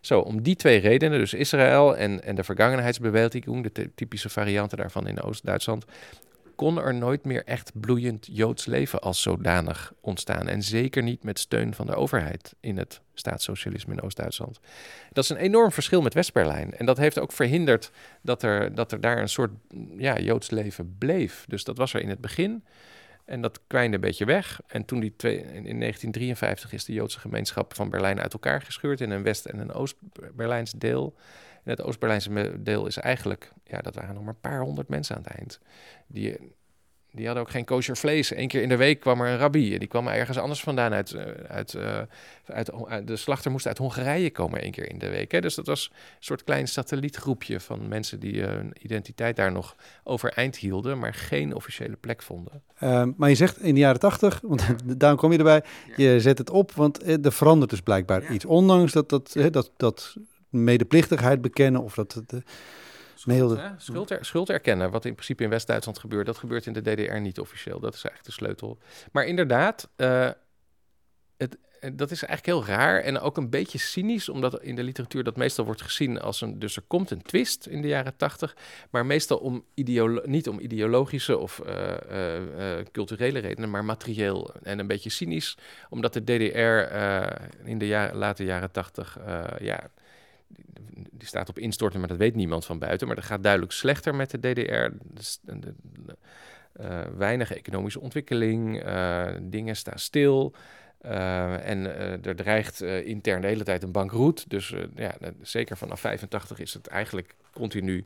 Zo, 0.01 0.19
om 0.19 0.41
die 0.41 0.55
twee 0.55 0.79
redenen, 0.79 1.19
dus 1.19 1.33
Israël 1.33 1.97
en, 1.97 2.23
en 2.23 2.35
de 2.35 2.43
vergangenheidsbeweging, 2.43 3.71
de 3.71 3.93
typische 3.95 4.29
varianten 4.29 4.77
daarvan 4.77 5.07
in 5.07 5.21
Oost-Duitsland, 5.21 5.85
kon 6.59 6.77
er 6.77 6.95
nooit 6.95 7.25
meer 7.25 7.45
echt 7.45 7.71
bloeiend 7.73 8.27
Joods 8.31 8.65
leven 8.65 9.01
als 9.01 9.21
zodanig 9.21 9.93
ontstaan. 10.01 10.47
En 10.47 10.63
zeker 10.63 11.03
niet 11.03 11.23
met 11.23 11.39
steun 11.39 11.73
van 11.73 11.85
de 11.85 11.95
overheid 11.95 12.55
in 12.59 12.77
het 12.77 13.01
staatssocialisme 13.13 13.93
in 13.93 14.01
Oost-Duitsland. 14.01 14.59
Dat 15.11 15.23
is 15.23 15.29
een 15.29 15.37
enorm 15.37 15.71
verschil 15.71 16.01
met 16.01 16.13
West-Berlijn. 16.13 16.73
En 16.73 16.85
dat 16.85 16.97
heeft 16.97 17.19
ook 17.19 17.31
verhinderd 17.31 17.91
dat 18.21 18.43
er, 18.43 18.75
dat 18.75 18.91
er 18.91 19.01
daar 19.01 19.17
een 19.17 19.29
soort 19.29 19.51
ja, 19.97 20.19
Joods 20.19 20.49
leven 20.49 20.95
bleef. 20.97 21.45
Dus 21.47 21.63
dat 21.63 21.77
was 21.77 21.93
er 21.93 22.01
in 22.01 22.09
het 22.09 22.21
begin. 22.21 22.63
En 23.25 23.41
dat 23.41 23.59
kwijnde 23.67 23.95
een 23.95 24.01
beetje 24.01 24.25
weg. 24.25 24.61
En 24.67 24.85
toen 24.85 24.99
die 24.99 25.13
twee, 25.15 25.37
in 25.37 25.79
1953 25.79 26.73
is 26.73 26.85
de 26.85 26.93
Joodse 26.93 27.19
gemeenschap 27.19 27.75
van 27.75 27.89
Berlijn 27.89 28.19
uit 28.19 28.33
elkaar 28.33 28.61
gescheurd 28.61 29.01
in 29.01 29.11
een 29.11 29.23
West- 29.23 29.45
en 29.45 29.59
een 29.59 29.73
Oost-Berlijns 29.73 30.71
deel. 30.71 31.15
En 31.69 31.75
het 31.75 31.85
Oost-Berlijnse 31.85 32.63
deel 32.63 32.87
is 32.87 32.97
eigenlijk, 32.97 33.51
ja, 33.63 33.77
dat 33.77 33.95
waren 33.95 34.13
nog 34.13 34.23
maar 34.23 34.33
een 34.33 34.49
paar 34.49 34.61
honderd 34.61 34.87
mensen 34.87 35.15
aan 35.15 35.23
het 35.23 35.33
eind. 35.33 35.59
Die, 36.07 36.37
die 37.11 37.25
hadden 37.25 37.43
ook 37.43 37.49
geen 37.49 37.65
kosher 37.65 37.97
vlees. 37.97 38.35
Eén 38.35 38.47
keer 38.47 38.61
in 38.61 38.69
de 38.69 38.75
week 38.75 38.99
kwam 38.99 39.21
er 39.21 39.27
een 39.27 39.37
rabbi. 39.37 39.77
Die 39.77 39.87
kwam 39.87 40.07
ergens 40.07 40.37
anders 40.37 40.61
vandaan. 40.61 40.93
Uit, 40.93 41.11
eh, 41.11 41.25
uit, 41.47 41.73
uh, 41.73 41.99
uit, 42.45 42.85
uit, 42.87 43.07
de 43.07 43.15
slachter 43.15 43.51
moest 43.51 43.67
uit 43.67 43.77
Hongarije 43.77 44.31
komen 44.31 44.61
één 44.61 44.71
keer 44.71 44.89
in 44.89 44.99
de 44.99 45.09
week. 45.09 45.31
Hè. 45.31 45.41
Dus 45.41 45.55
dat 45.55 45.67
was 45.67 45.89
een 45.91 46.15
soort 46.19 46.43
klein 46.43 46.67
satellietgroepje 46.67 47.59
van 47.59 47.87
mensen 47.87 48.19
die 48.19 48.33
uh, 48.33 48.47
hun 48.47 48.73
identiteit 48.79 49.35
daar 49.35 49.51
nog 49.51 49.75
overeind 50.03 50.57
hielden, 50.57 50.99
maar 50.99 51.13
geen 51.13 51.55
officiële 51.55 51.95
plek 51.95 52.21
vonden. 52.21 52.63
Uh, 52.83 53.03
maar 53.17 53.29
je 53.29 53.35
zegt 53.35 53.61
in 53.61 53.73
de 53.73 53.79
jaren 53.79 53.99
tachtig, 53.99 54.39
want 54.43 54.63
daarom 54.99 55.19
kom 55.19 55.31
je 55.31 55.37
erbij, 55.37 55.63
je 55.95 56.19
zet 56.19 56.37
het 56.37 56.49
op, 56.49 56.71
want 56.71 57.25
er 57.25 57.31
verandert 57.31 57.69
dus 57.69 57.81
blijkbaar 57.81 58.21
ja. 58.21 58.29
iets. 58.29 58.45
Ondanks 58.45 58.91
dat, 58.91 59.09
dat, 59.09 59.33
hè, 59.33 59.49
dat, 59.49 59.71
dat 59.77 60.15
medeplichtigheid 60.49 61.41
bekennen 61.41 61.81
of 61.81 61.93
dat 61.93 62.13
het. 62.13 62.43
Schuld, 63.15 63.49
de... 63.49 63.71
schuld, 63.77 64.11
er, 64.11 64.25
schuld, 64.25 64.49
erkennen, 64.49 64.91
wat 64.91 65.05
in 65.05 65.13
principe 65.13 65.43
in 65.43 65.49
West-Duitsland 65.49 65.99
gebeurt, 65.99 66.25
dat 66.25 66.37
gebeurt 66.37 66.65
in 66.65 66.73
de 66.73 66.81
DDR 66.81 67.19
niet 67.19 67.39
officieel. 67.39 67.79
Dat 67.79 67.93
is 67.93 68.03
eigenlijk 68.03 68.25
de 68.25 68.31
sleutel. 68.31 68.77
Maar 69.11 69.25
inderdaad, 69.25 69.89
uh, 69.97 70.29
het, 71.37 71.57
dat 71.93 72.11
is 72.11 72.23
eigenlijk 72.23 72.45
heel 72.45 72.75
raar 72.75 72.99
en 72.99 73.19
ook 73.19 73.37
een 73.37 73.49
beetje 73.49 73.77
cynisch, 73.77 74.29
omdat 74.29 74.61
in 74.61 74.75
de 74.75 74.83
literatuur 74.83 75.23
dat 75.23 75.37
meestal 75.37 75.65
wordt 75.65 75.81
gezien 75.81 76.21
als 76.21 76.41
een. 76.41 76.59
Dus 76.59 76.75
er 76.75 76.83
komt 76.87 77.11
een 77.11 77.21
twist 77.21 77.65
in 77.65 77.81
de 77.81 77.87
jaren 77.87 78.15
tachtig, 78.15 78.55
maar 78.89 79.05
meestal 79.05 79.37
om 79.37 79.65
niet 80.23 80.49
om 80.49 80.59
ideologische 80.59 81.37
of 81.37 81.61
uh, 81.65 81.91
uh, 82.11 82.85
culturele 82.91 83.39
redenen, 83.39 83.69
maar 83.69 83.85
materieel 83.85 84.53
en 84.63 84.79
een 84.79 84.87
beetje 84.87 85.09
cynisch, 85.09 85.57
omdat 85.89 86.13
de 86.13 86.23
DDR 86.23 86.95
in 87.67 87.77
de 87.77 87.87
jaren, 87.87 88.15
late 88.15 88.43
jaren 88.43 88.71
tachtig, 88.71 89.17
ja 89.59 89.89
die 91.11 91.27
staat 91.27 91.49
op 91.49 91.59
instorten, 91.59 91.99
maar 91.99 92.09
dat 92.09 92.17
weet 92.17 92.35
niemand 92.35 92.65
van 92.65 92.79
buiten. 92.79 93.07
Maar 93.07 93.15
dat 93.15 93.25
gaat 93.25 93.43
duidelijk 93.43 93.71
slechter 93.71 94.15
met 94.15 94.29
de 94.29 94.39
DDR. 94.39 94.87
Dus 95.03 95.39
uh, 96.81 97.01
weinig 97.17 97.53
economische 97.53 97.99
ontwikkeling, 97.99 98.85
uh, 98.85 99.27
dingen 99.41 99.75
staan 99.75 99.99
stil. 99.99 100.53
en 101.01 101.85
er 102.25 102.35
dreigt 102.35 102.81
intern 102.81 103.41
de 103.41 103.47
hele 103.47 103.63
tijd 103.63 103.83
een 103.83 103.91
bankroet. 103.91 104.49
Dus 104.49 104.73
ja, 104.95 105.15
zeker 105.41 105.77
vanaf 105.77 105.99
85 105.99 106.59
is 106.59 106.73
het 106.73 106.87
eigenlijk 106.87 107.35
continu 107.53 108.05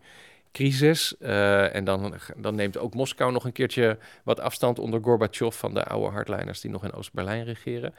crisis. 0.52 1.18
en 1.18 1.84
dan, 1.84 2.14
dan 2.38 2.56
neemt 2.56 2.78
ook 2.78 2.94
Moskou 2.94 3.32
nog 3.32 3.46
een 3.46 3.52
keertje 3.52 3.98
wat 4.24 4.40
afstand 4.40 4.80
onder 4.80 5.04
Gorbachev 5.04 5.56
van 5.58 5.74
de 5.74 5.84
oude 5.84 6.12
hardliners 6.12 6.62
die 6.62 6.72
nog 6.72 6.84
in 6.84 6.94
Oost-Berlijn 6.94 7.44
regeren. 7.44 7.94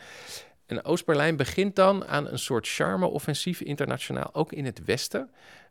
En 0.66 0.84
Oost-Berlijn 0.84 1.36
begint 1.36 1.76
dan 1.76 2.06
aan 2.06 2.28
een 2.28 2.38
soort 2.38 2.68
charme-offensief 2.68 3.60
internationaal, 3.60 4.30
ook 4.34 4.52
in 4.52 4.64
het 4.64 4.84
Westen. 4.84 5.30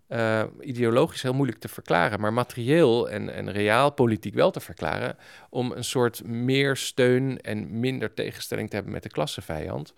Uh, 0.09 0.43
ideologisch 0.59 1.21
heel 1.21 1.33
moeilijk 1.33 1.59
te 1.59 1.67
verklaren, 1.67 2.19
maar 2.19 2.33
materieel 2.33 3.09
en, 3.09 3.33
en 3.33 3.51
reaal 3.51 3.91
politiek 3.91 4.33
wel 4.33 4.51
te 4.51 4.59
verklaren. 4.59 5.17
Om 5.49 5.71
een 5.71 5.83
soort 5.83 6.23
meer 6.25 6.75
steun 6.75 7.41
en 7.41 7.79
minder 7.79 8.13
tegenstelling 8.13 8.69
te 8.69 8.75
hebben 8.75 8.93
met 8.93 9.03
de 9.03 9.09
klassevijand. 9.09 9.93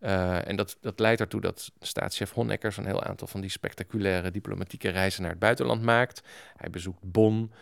Uh, 0.00 0.48
en 0.48 0.56
dat, 0.56 0.76
dat 0.80 1.00
leidt 1.00 1.20
ertoe 1.20 1.40
dat 1.40 1.72
staatschef 1.80 2.32
Honecker 2.32 2.72
zo'n 2.72 2.86
heel 2.86 3.02
aantal 3.02 3.26
van 3.26 3.40
die 3.40 3.50
spectaculaire 3.50 4.30
diplomatieke 4.30 4.88
reizen 4.88 5.22
naar 5.22 5.30
het 5.30 5.40
buitenland 5.40 5.82
maakt. 5.82 6.22
Hij 6.56 6.70
bezoekt 6.70 7.00
Bonn, 7.02 7.52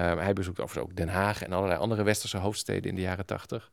hij 0.00 0.32
bezoekt 0.32 0.60
overigens 0.60 0.90
ook 0.90 0.96
Den 0.96 1.08
Haag 1.08 1.42
en 1.42 1.52
allerlei 1.52 1.80
andere 1.80 2.02
westerse 2.02 2.38
hoofdsteden 2.38 2.90
in 2.90 2.94
de 2.94 3.00
jaren 3.00 3.26
tachtig. 3.26 3.70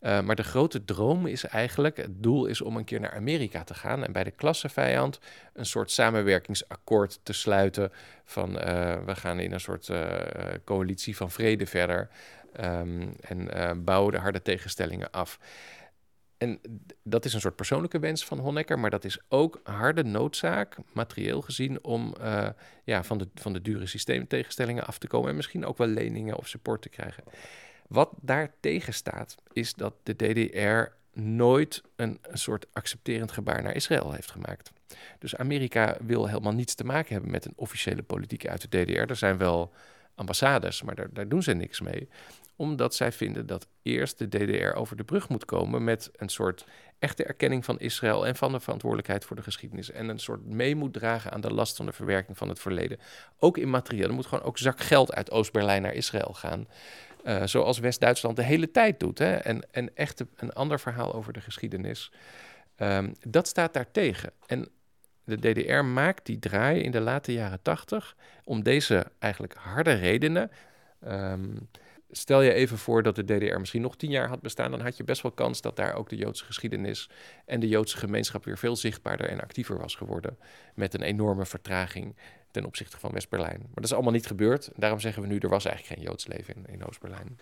Uh, 0.00 0.20
maar 0.20 0.36
de 0.36 0.42
grote 0.42 0.84
droom 0.84 1.26
is 1.26 1.44
eigenlijk, 1.44 1.96
het 1.96 2.22
doel 2.22 2.46
is 2.46 2.60
om 2.60 2.76
een 2.76 2.84
keer 2.84 3.00
naar 3.00 3.14
Amerika 3.14 3.64
te 3.64 3.74
gaan 3.74 4.04
en 4.04 4.12
bij 4.12 4.24
de 4.24 4.30
klassevijand 4.30 5.20
een 5.54 5.66
soort 5.66 5.90
samenwerkingsakkoord 5.90 7.20
te 7.22 7.32
sluiten 7.32 7.92
van 8.24 8.50
uh, 8.50 8.96
we 9.04 9.14
gaan 9.14 9.40
in 9.40 9.52
een 9.52 9.60
soort 9.60 9.88
uh, 9.88 10.06
coalitie 10.64 11.16
van 11.16 11.30
vrede 11.30 11.66
verder 11.66 12.08
um, 12.60 13.14
en 13.20 13.84
bouwen 13.84 14.12
de 14.12 14.18
harde 14.18 14.42
tegenstellingen 14.42 15.10
af. 15.10 15.38
En 16.38 16.60
dat 17.02 17.24
is 17.24 17.34
een 17.34 17.40
soort 17.40 17.56
persoonlijke 17.56 17.98
wens 17.98 18.24
van 18.24 18.38
Honecker, 18.38 18.78
maar 18.78 18.90
dat 18.90 19.04
is 19.04 19.18
ook 19.28 19.60
harde 19.62 20.04
noodzaak, 20.04 20.76
materieel 20.92 21.40
gezien, 21.40 21.84
om 21.84 22.14
ja, 22.84 23.04
van, 23.04 23.18
de, 23.18 23.28
van 23.34 23.52
de 23.52 23.62
dure 23.62 23.86
systeemtegenstellingen 23.86 24.86
af 24.86 24.98
te 24.98 25.06
komen 25.06 25.28
en 25.28 25.36
misschien 25.36 25.66
ook 25.66 25.78
wel 25.78 25.86
leningen 25.86 26.36
of 26.36 26.48
support 26.48 26.82
te 26.82 26.88
krijgen. 26.88 27.24
Wat 27.88 28.10
daar 28.20 28.52
tegen 28.60 28.94
staat, 28.94 29.34
is 29.52 29.74
dat 29.74 29.94
de 30.02 30.14
DDR 30.16 30.96
nooit 31.20 31.82
een, 31.96 32.18
een, 32.22 32.38
soort 32.38 32.66
accepterend 32.72 33.32
gebaar 33.32 33.62
naar 33.62 33.74
Israël 33.74 34.12
heeft 34.12 34.30
gemaakt. 34.30 34.70
Dus 35.18 35.36
Amerika 35.36 35.96
wil 36.00 36.26
helemaal 36.26 36.52
niets 36.52 36.74
te 36.74 36.84
maken 36.84 37.12
hebben 37.12 37.30
met 37.30 37.44
een 37.44 37.52
officiële 37.56 38.02
politiek 38.02 38.46
uit 38.46 38.70
de 38.70 38.84
DDR. 38.84 39.10
Er 39.10 39.16
zijn 39.16 39.38
wel 39.38 39.72
ambassades, 40.14 40.82
maar 40.82 40.94
daar, 40.94 41.12
daar 41.12 41.28
doen 41.28 41.42
ze 41.42 41.52
niks 41.52 41.80
mee. 41.80 42.08
Omdat 42.58 42.94
zij 42.94 43.12
vinden 43.12 43.46
dat 43.46 43.66
eerst 43.82 44.18
de 44.18 44.28
DDR 44.28 44.76
over 44.76 44.96
de 44.96 45.04
brug 45.04 45.28
moet 45.28 45.44
komen 45.44 45.84
met 45.84 46.10
een 46.16 46.28
soort 46.28 46.64
echte 46.98 47.24
erkenning 47.24 47.64
van 47.64 47.78
Israël 47.78 48.26
en 48.26 48.36
van 48.36 48.52
de 48.52 48.60
verantwoordelijkheid 48.60 49.24
voor 49.24 49.36
de 49.36 49.42
geschiedenis. 49.42 49.90
En 49.90 50.08
een 50.08 50.18
soort 50.18 50.46
mee 50.46 50.74
moet 50.74 50.92
dragen 50.92 51.32
aan 51.32 51.40
de 51.40 51.52
last 51.52 51.76
van 51.76 51.86
de 51.86 51.92
verwerking 51.92 52.36
van 52.36 52.48
het 52.48 52.60
verleden. 52.60 52.98
Ook 53.38 53.58
in 53.58 53.70
materieel. 53.70 54.08
Er 54.08 54.14
moet 54.14 54.26
gewoon 54.26 54.44
ook 54.44 54.58
zak 54.58 54.80
geld 54.80 55.14
uit 55.14 55.30
Oost-Berlijn 55.30 55.82
naar 55.82 55.94
Israël 55.94 56.34
gaan. 56.34 56.68
Uh, 57.24 57.42
zoals 57.44 57.78
West-Duitsland 57.78 58.36
de 58.36 58.42
hele 58.42 58.70
tijd 58.70 59.00
doet. 59.00 59.18
Hè? 59.18 59.34
En, 59.34 59.72
en 59.72 59.96
echt 59.96 60.24
een 60.36 60.52
ander 60.52 60.80
verhaal 60.80 61.14
over 61.14 61.32
de 61.32 61.40
geschiedenis. 61.40 62.12
Um, 62.76 63.12
dat 63.20 63.48
staat 63.48 63.72
daar 63.72 63.90
tegen. 63.90 64.32
En 64.46 64.68
de 65.24 65.36
DDR 65.36 65.84
maakt 65.84 66.26
die 66.26 66.38
draai 66.38 66.80
in 66.80 66.90
de 66.90 67.00
late 67.00 67.32
jaren 67.32 67.62
tachtig 67.62 68.16
om 68.44 68.62
deze 68.62 69.06
eigenlijk 69.18 69.54
harde 69.54 69.92
redenen. 69.92 70.50
Um, 71.06 71.68
stel 72.10 72.42
je 72.42 72.52
even 72.52 72.78
voor 72.78 73.02
dat 73.02 73.16
de 73.16 73.24
DDR 73.24 73.58
misschien 73.58 73.82
nog 73.82 73.96
tien 73.96 74.10
jaar 74.10 74.28
had 74.28 74.40
bestaan, 74.40 74.70
dan 74.70 74.80
had 74.80 74.96
je 74.96 75.04
best 75.04 75.22
wel 75.22 75.32
kans 75.32 75.60
dat 75.60 75.76
daar 75.76 75.94
ook 75.94 76.08
de 76.08 76.16
Joodse 76.16 76.44
geschiedenis 76.44 77.10
en 77.46 77.60
de 77.60 77.68
Joodse 77.68 77.96
gemeenschap 77.96 78.44
weer 78.44 78.58
veel 78.58 78.76
zichtbaarder 78.76 79.28
en 79.28 79.40
actiever 79.40 79.78
was 79.78 79.94
geworden. 79.94 80.38
Met 80.74 80.94
een 80.94 81.02
enorme 81.02 81.46
vertraging 81.46 82.16
ten 82.50 82.64
opzichte 82.64 82.98
van 82.98 83.12
West-Berlijn. 83.12 83.58
Maar 83.58 83.74
dat 83.74 83.84
is 83.84 83.92
allemaal 83.92 84.12
niet 84.12 84.26
gebeurd. 84.26 84.70
Daarom 84.76 85.00
zeggen 85.00 85.22
we 85.22 85.28
nu, 85.28 85.38
er 85.38 85.48
was 85.48 85.64
eigenlijk 85.64 85.94
geen 85.94 86.08
Joods 86.08 86.26
leven 86.26 86.54
in, 86.54 86.72
in 86.72 86.86
Oost-Berlijn. 86.86 87.38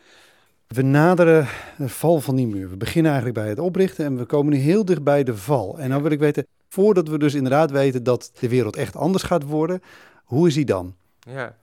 We 0.66 0.82
naderen 0.82 1.48
de 1.78 1.88
val 1.88 2.20
van 2.20 2.36
die 2.36 2.46
muur. 2.46 2.70
We 2.70 2.76
beginnen 2.76 3.12
eigenlijk 3.12 3.40
bij 3.40 3.48
het 3.48 3.58
oprichten 3.58 4.04
en 4.04 4.16
we 4.16 4.24
komen 4.24 4.52
nu 4.52 4.58
heel 4.58 4.84
dicht 4.84 5.02
bij 5.02 5.24
de 5.24 5.36
val. 5.36 5.78
En 5.78 5.90
dan 5.90 6.02
wil 6.02 6.10
ik 6.10 6.18
weten, 6.18 6.46
voordat 6.68 7.08
we 7.08 7.18
dus 7.18 7.34
inderdaad 7.34 7.70
weten 7.70 8.02
dat 8.02 8.32
de 8.40 8.48
wereld 8.48 8.76
echt 8.76 8.96
anders 8.96 9.24
gaat 9.24 9.42
worden, 9.42 9.82
hoe 10.24 10.46
is 10.46 10.54
die 10.54 10.64
dan? 10.64 10.94
Ja, 11.18 11.56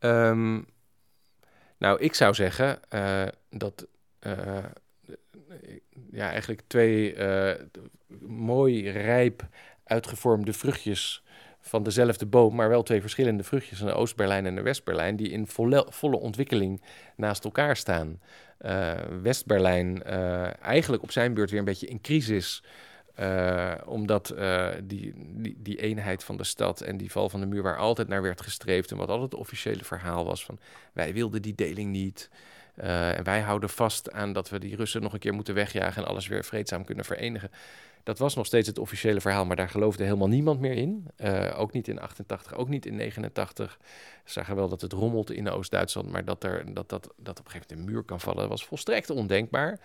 um, 0.00 0.66
nou, 1.80 2.00
ik 2.00 2.14
zou 2.14 2.34
zeggen 2.34 2.78
uh, 2.94 3.26
dat 3.50 3.86
uh, 4.26 4.64
ja, 6.10 6.30
eigenlijk 6.30 6.62
twee 6.66 7.14
uh, 7.14 7.52
mooi 8.26 8.90
rijp 8.90 9.48
uitgevormde 9.84 10.52
vruchtjes 10.52 11.24
van 11.60 11.82
dezelfde 11.82 12.26
boom, 12.26 12.54
maar 12.54 12.68
wel 12.68 12.82
twee 12.82 13.00
verschillende 13.00 13.42
vruchtjes, 13.42 13.80
een 13.80 13.92
Oost-Berlijn 13.92 14.46
en 14.46 14.56
een 14.56 14.62
West-Berlijn, 14.62 15.16
die 15.16 15.30
in 15.30 15.46
volle, 15.46 15.86
volle 15.88 16.16
ontwikkeling 16.16 16.82
naast 17.16 17.44
elkaar 17.44 17.76
staan. 17.76 18.20
West-Berlijn 19.22 20.02
eigenlijk 20.62 21.02
op 21.02 21.10
zijn 21.10 21.34
beurt 21.34 21.50
weer 21.50 21.58
een 21.58 21.64
beetje 21.64 21.86
in 21.86 22.00
crisis. 22.00 22.62
Uh, 23.20 23.72
omdat 23.84 24.34
die, 24.84 25.12
die, 25.16 25.56
die, 25.58 25.80
eenheid 25.80 26.24
van 26.24 26.36
de 26.36 26.44
stad 26.44 26.80
en 26.80 26.96
die 26.96 27.10
val 27.10 27.28
van 27.28 27.40
de 27.40 27.46
muur, 27.46 27.62
waar 27.62 27.76
altijd 27.76 28.08
naar 28.08 28.22
werd 28.22 28.40
gestreefd 28.40 28.90
en 28.90 28.96
wat 28.96 29.08
altijd 29.08 29.30
het 29.30 29.40
officiële 29.40 29.84
verhaal 29.84 30.24
was 30.24 30.44
van 30.44 30.58
wij 30.92 31.12
wilden 31.12 31.42
die 31.42 31.54
deling 31.54 31.90
niet. 31.90 32.30
en 32.74 33.24
wij 33.24 33.40
houden 33.40 33.68
vast 33.68 34.12
aan 34.12 34.32
dat 34.32 34.48
we 34.48 34.58
die 34.58 34.76
Russen 34.76 35.02
nog 35.02 35.12
een 35.12 35.18
keer 35.18 35.34
moeten 35.34 35.54
wegjagen 35.54 36.02
en 36.02 36.08
alles 36.08 36.26
weer 36.26 36.44
vreedzaam 36.44 36.84
kunnen 36.84 37.04
verenigen. 37.04 37.50
Dat 38.02 38.18
was 38.18 38.34
nog 38.34 38.46
steeds 38.46 38.68
het 38.68 38.78
officiële 38.78 39.20
verhaal, 39.20 39.44
maar 39.44 39.56
daar 39.56 39.68
geloofde 39.68 40.04
helemaal 40.04 40.28
niemand 40.28 40.60
meer 40.60 40.72
in. 40.72 41.08
Uh, 41.18 41.54
ook 41.56 41.72
niet 41.72 41.88
in 41.88 42.00
88, 42.00 42.54
ook 42.54 42.68
niet 42.68 42.86
in 42.86 42.96
89. 42.96 43.78
Ze 44.24 44.32
zagen 44.32 44.56
wel 44.56 44.68
dat 44.68 44.80
het 44.80 44.92
rommelt 44.92 45.30
in 45.30 45.50
Oost-Duitsland, 45.50 46.10
maar 46.10 46.24
dat, 46.24 46.44
er, 46.44 46.74
dat, 46.74 46.88
dat, 46.88 47.12
dat 47.16 47.38
op 47.38 47.44
een 47.44 47.50
gegeven 47.50 47.76
moment 47.76 47.88
een 47.88 47.94
muur 47.94 48.02
kan 48.02 48.20
vallen, 48.20 48.48
was 48.48 48.64
volstrekt 48.64 49.10
ondenkbaar. 49.10 49.80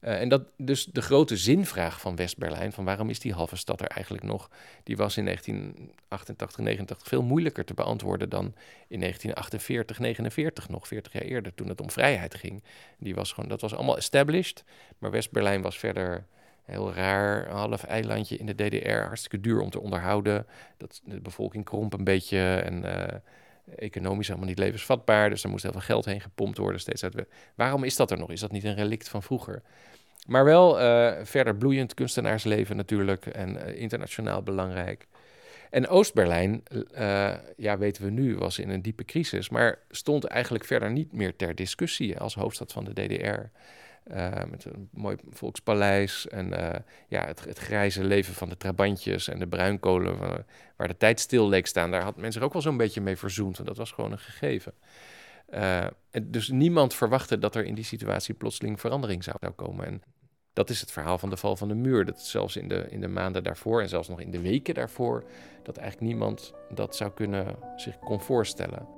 Uh, 0.00 0.20
en 0.20 0.28
dat, 0.28 0.42
dus 0.56 0.84
de 0.84 1.02
grote 1.02 1.36
zinvraag 1.36 2.00
van 2.00 2.16
West-Berlijn, 2.16 2.72
van 2.72 2.84
waarom 2.84 3.10
is 3.10 3.20
die 3.20 3.32
halve 3.32 3.56
stad 3.56 3.80
er 3.80 3.86
eigenlijk 3.86 4.24
nog, 4.24 4.50
die 4.82 4.96
was 4.96 5.16
in 5.16 5.24
1988, 5.24 6.58
89 6.58 7.08
veel 7.08 7.22
moeilijker 7.22 7.64
te 7.64 7.74
beantwoorden 7.74 8.28
dan 8.28 8.44
in 8.88 9.00
1948, 9.00 9.98
49 9.98 10.68
nog, 10.68 10.88
40 10.88 11.12
jaar 11.12 11.22
eerder, 11.22 11.54
toen 11.54 11.68
het 11.68 11.80
om 11.80 11.90
vrijheid 11.90 12.34
ging. 12.34 12.62
Die 12.98 13.14
was 13.14 13.32
gewoon, 13.32 13.48
dat 13.48 13.60
was 13.60 13.74
allemaal 13.74 13.96
established, 13.96 14.64
maar 14.98 15.10
West-Berlijn 15.10 15.62
was 15.62 15.78
verder 15.78 16.26
heel 16.68 16.92
raar, 16.92 17.48
half 17.48 17.84
eilandje 17.84 18.36
in 18.36 18.46
de 18.46 18.54
DDR, 18.54 18.88
hartstikke 18.90 19.40
duur 19.40 19.60
om 19.60 19.70
te 19.70 19.80
onderhouden. 19.80 20.46
Dat, 20.76 21.00
de 21.04 21.20
bevolking 21.20 21.64
kromp 21.64 21.92
een 21.92 22.04
beetje 22.04 22.54
en 22.54 22.84
uh, 22.84 23.04
economisch 23.76 24.26
helemaal 24.26 24.48
niet 24.48 24.58
levensvatbaar. 24.58 25.30
Dus 25.30 25.42
er 25.42 25.50
moest 25.50 25.62
heel 25.62 25.72
veel 25.72 25.80
geld 25.80 26.04
heen 26.04 26.20
gepompt 26.20 26.58
worden 26.58 26.80
steeds 26.80 27.04
uit. 27.04 27.24
Waarom 27.54 27.84
is 27.84 27.96
dat 27.96 28.10
er 28.10 28.18
nog? 28.18 28.30
Is 28.30 28.40
dat 28.40 28.52
niet 28.52 28.64
een 28.64 28.74
relict 28.74 29.08
van 29.08 29.22
vroeger? 29.22 29.62
Maar 30.26 30.44
wel 30.44 30.80
uh, 30.80 31.12
verder 31.22 31.56
bloeiend 31.56 31.94
kunstenaarsleven 31.94 32.76
natuurlijk 32.76 33.26
en 33.26 33.56
uh, 33.56 33.80
internationaal 33.80 34.42
belangrijk. 34.42 35.06
En 35.70 35.88
Oost-Berlijn, 35.88 36.62
ja, 37.56 37.78
weten 37.78 38.04
we 38.04 38.10
nu, 38.10 38.36
was 38.36 38.58
in 38.58 38.70
een 38.70 38.82
diepe 38.82 39.04
crisis, 39.04 39.48
maar 39.48 39.78
stond 39.90 40.24
eigenlijk 40.24 40.64
verder 40.64 40.90
niet 40.90 41.12
meer 41.12 41.36
ter 41.36 41.54
discussie 41.54 42.18
als 42.18 42.34
hoofdstad 42.34 42.72
van 42.72 42.84
de 42.84 42.92
DDR. 42.92 43.40
Uh, 44.10 44.44
met 44.50 44.64
een 44.64 44.88
mooi 44.92 45.16
volkspaleis 45.30 46.28
en 46.28 46.46
uh, 46.46 46.74
ja, 47.08 47.26
het, 47.26 47.44
het, 47.44 47.58
grijze 47.58 48.04
leven 48.04 48.34
van 48.34 48.48
de 48.48 48.56
trabantjes 48.56 49.28
en 49.28 49.38
de 49.38 49.46
bruinkolen, 49.46 50.18
waar, 50.76 50.88
de 50.88 50.96
tijd 50.96 51.20
stil 51.20 51.48
leek 51.48 51.66
staan. 51.66 51.90
Daar 51.90 52.02
had 52.02 52.16
men 52.16 52.32
zich 52.32 52.42
ook 52.42 52.52
wel 52.52 52.62
zo'n 52.62 52.76
beetje 52.76 53.00
mee 53.00 53.16
verzoend, 53.16 53.56
want 53.56 53.68
dat 53.68 53.76
was 53.76 53.92
gewoon 53.92 54.12
een 54.12 54.18
gegeven. 54.18 54.72
Uh, 55.54 55.84
en 56.10 56.30
dus 56.30 56.48
niemand 56.48 56.94
verwachtte 56.94 57.38
dat 57.38 57.54
er 57.54 57.64
in 57.64 57.74
die 57.74 57.84
situatie 57.84 58.34
plotseling 58.34 58.80
verandering 58.80 59.24
zou 59.24 59.36
komen. 59.56 59.86
En 59.86 60.02
dat 60.52 60.70
is 60.70 60.80
het 60.80 60.92
verhaal 60.92 61.18
van 61.18 61.30
de 61.30 61.36
val 61.36 61.56
van 61.56 61.68
de 61.68 61.74
muur. 61.74 62.04
Dat 62.04 62.22
zelfs 62.22 62.56
in 62.56 62.68
de, 62.68 62.86
in 62.90 63.00
de 63.00 63.08
maanden 63.08 63.44
daarvoor 63.44 63.80
en 63.80 63.88
zelfs 63.88 64.08
nog 64.08 64.20
in 64.20 64.30
de 64.30 64.40
weken 64.40 64.74
daarvoor, 64.74 65.24
dat 65.62 65.76
eigenlijk 65.76 66.10
niemand 66.10 66.54
dat 66.74 66.96
zou 66.96 67.10
kunnen 67.10 67.56
zich 67.76 67.98
kon 67.98 68.20
voorstellen. 68.20 68.97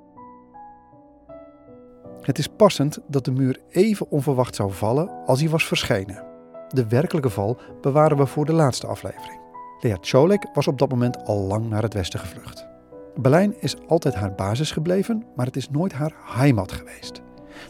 Het 2.21 2.37
is 2.37 2.47
passend 2.47 2.99
dat 3.07 3.25
de 3.25 3.31
muur 3.31 3.59
even 3.69 4.09
onverwacht 4.09 4.55
zou 4.55 4.71
vallen 4.71 5.25
als 5.25 5.39
hij 5.39 5.49
was 5.49 5.65
verschenen. 5.65 6.23
De 6.67 6.87
werkelijke 6.87 7.29
val 7.29 7.57
bewaren 7.81 8.17
we 8.17 8.25
voor 8.25 8.45
de 8.45 8.53
laatste 8.53 8.87
aflevering. 8.87 9.39
Lea 9.79 9.97
Cholek 10.01 10.47
was 10.53 10.67
op 10.67 10.77
dat 10.77 10.89
moment 10.89 11.25
al 11.25 11.39
lang 11.39 11.69
naar 11.69 11.83
het 11.83 11.93
westen 11.93 12.19
gevlucht. 12.19 12.67
Berlijn 13.15 13.55
is 13.59 13.75
altijd 13.87 14.15
haar 14.15 14.35
basis 14.35 14.71
gebleven, 14.71 15.25
maar 15.35 15.45
het 15.45 15.55
is 15.55 15.69
nooit 15.69 15.93
haar 15.93 16.13
heimat 16.23 16.71
geweest. 16.71 17.21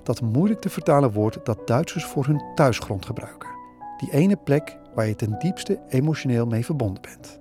Dat 0.04 0.22
moeilijk 0.22 0.62
te 0.62 0.70
vertalen 0.70 1.12
woord 1.12 1.39
dat 1.44 1.67
Duitsers 1.67 2.06
voor 2.06 2.26
hun 2.26 2.44
thuisgrond 2.56 3.06
gebruiken. 3.06 3.50
Die 3.98 4.13
ene 4.13 4.36
plek 4.36 4.78
waar 4.96 5.08
je 5.08 5.15
ten 5.15 5.39
diepste 5.39 5.80
emotioneel 5.88 6.46
mee 6.46 6.65
verbonden 6.65 7.02
bent. 7.02 7.39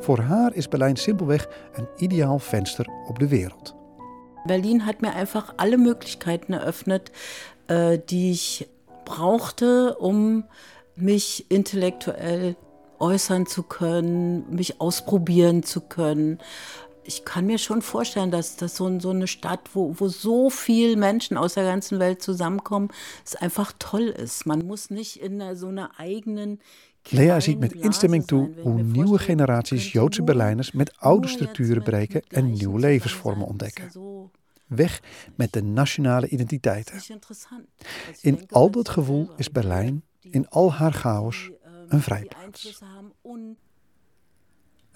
Voor 0.00 0.18
haar 0.18 0.54
is 0.54 0.68
Berlijn 0.68 0.96
simpelweg 0.96 1.48
een 1.72 1.88
ideaal 1.96 2.38
venster 2.38 2.88
op 3.08 3.18
de 3.18 3.28
wereld. 3.28 3.75
Berlin 4.46 4.86
hat 4.86 5.02
mir 5.02 5.14
einfach 5.14 5.54
alle 5.56 5.78
Möglichkeiten 5.78 6.52
eröffnet, 6.52 7.12
äh, 7.68 7.98
die 7.98 8.32
ich 8.32 8.68
brauchte, 9.04 9.96
um 9.96 10.44
mich 10.96 11.50
intellektuell 11.50 12.56
äußern 12.98 13.46
zu 13.46 13.62
können, 13.62 14.48
mich 14.54 14.80
ausprobieren 14.80 15.62
zu 15.62 15.80
können. 15.80 16.38
Ich 17.04 17.24
kann 17.24 17.46
mir 17.46 17.58
schon 17.58 17.82
vorstellen, 17.82 18.32
dass 18.32 18.56
das 18.56 18.76
so, 18.76 18.98
so 18.98 19.10
eine 19.10 19.28
Stadt, 19.28 19.60
wo, 19.74 19.94
wo 19.98 20.08
so 20.08 20.50
viele 20.50 20.96
Menschen 20.96 21.36
aus 21.36 21.54
der 21.54 21.64
ganzen 21.64 22.00
Welt 22.00 22.20
zusammenkommen, 22.20 22.88
es 23.24 23.36
einfach 23.36 23.72
toll 23.78 24.08
ist. 24.08 24.44
Man 24.44 24.66
muss 24.66 24.90
nicht 24.90 25.22
in 25.22 25.54
so 25.54 25.68
einer 25.68 25.90
eigenen 25.98 26.58
Lea 27.10 27.40
ziet 27.40 27.58
met 27.58 27.72
instemming 27.72 28.26
toe 28.26 28.50
hoe 28.62 28.82
nieuwe 28.82 29.18
generaties 29.18 29.92
Joodse 29.92 30.22
Berlijners 30.22 30.72
met 30.72 30.98
oude 30.98 31.28
structuren 31.28 31.82
breken 31.82 32.22
en 32.28 32.52
nieuwe 32.52 32.78
levensvormen 32.78 33.46
ontdekken. 33.46 33.90
Weg 34.66 35.02
met 35.34 35.52
de 35.52 35.62
nationale 35.62 36.28
identiteiten. 36.28 37.18
In 38.20 38.40
al 38.48 38.70
dat 38.70 38.88
gevoel 38.88 39.30
is 39.36 39.50
Berlijn, 39.50 40.04
in 40.20 40.48
al 40.48 40.72
haar 40.72 40.92
chaos, 40.92 41.50
een 41.88 42.02
vrijplaats. 42.02 42.82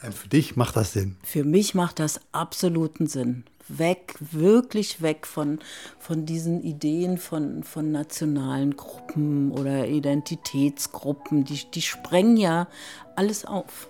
En 0.02 0.12
für 0.12 0.28
dich 0.28 0.56
macht 0.56 0.76
das 0.76 0.94
Sinn? 0.94 1.16
Für 1.22 1.44
mich 1.44 1.74
macht 1.74 1.98
das 1.98 2.20
absoluten 2.32 3.06
Sinn. 3.06 3.44
Weg, 3.68 4.14
wirklich 4.20 5.02
weg 5.02 5.26
von, 5.26 5.58
von 5.98 6.24
diesen 6.24 6.62
Ideen 6.62 7.18
von, 7.18 7.62
von 7.62 7.92
nationalen 7.92 8.76
Gruppen 8.76 9.52
oder 9.52 9.86
Identitätsgruppen. 9.86 11.44
Die, 11.44 11.70
die 11.70 11.82
sprengen 11.82 12.38
ja 12.38 12.66
alles 13.14 13.44
auf. 13.44 13.88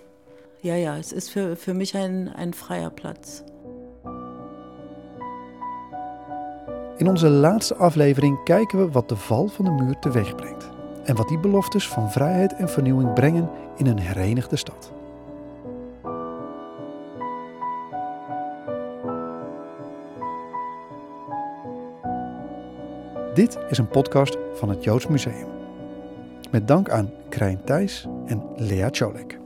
Ja, 0.61 0.75
ja, 0.75 0.97
es 0.97 1.13
ist 1.13 1.29
für, 1.29 1.55
für 1.55 1.73
mich 1.73 1.95
ein, 1.95 2.27
ein 2.29 2.53
freier 2.53 2.89
Platz. 2.89 3.43
In 6.97 7.07
onze 7.07 7.29
laatste 7.29 7.75
aflevering 7.75 8.43
kijken 8.43 8.79
we 8.79 8.91
wat 8.91 9.09
de 9.09 9.15
val 9.15 9.47
van 9.47 9.65
de 9.65 9.71
muur 9.71 9.99
teweeg 9.99 10.35
brengt. 10.35 10.69
En 11.03 11.15
wat 11.15 11.27
die 11.27 11.39
beloftes 11.39 11.87
van 11.87 12.11
vrijheid 12.11 12.53
en 12.53 12.69
vernieuwing 12.69 13.13
brengen 13.13 13.49
in 13.77 13.85
een 13.85 13.99
herenigde 13.99 14.55
stad. 14.55 15.00
Dit 23.33 23.57
is 23.69 23.77
een 23.77 23.87
podcast 23.87 24.37
van 24.53 24.69
het 24.69 24.83
Joods 24.83 25.07
Museum. 25.07 25.47
Met 26.49 26.67
dank 26.67 26.89
aan 26.89 27.11
Krijn 27.29 27.63
Thijs 27.63 28.07
en 28.25 28.43
Lea 28.55 28.87
Cholek. 28.91 29.40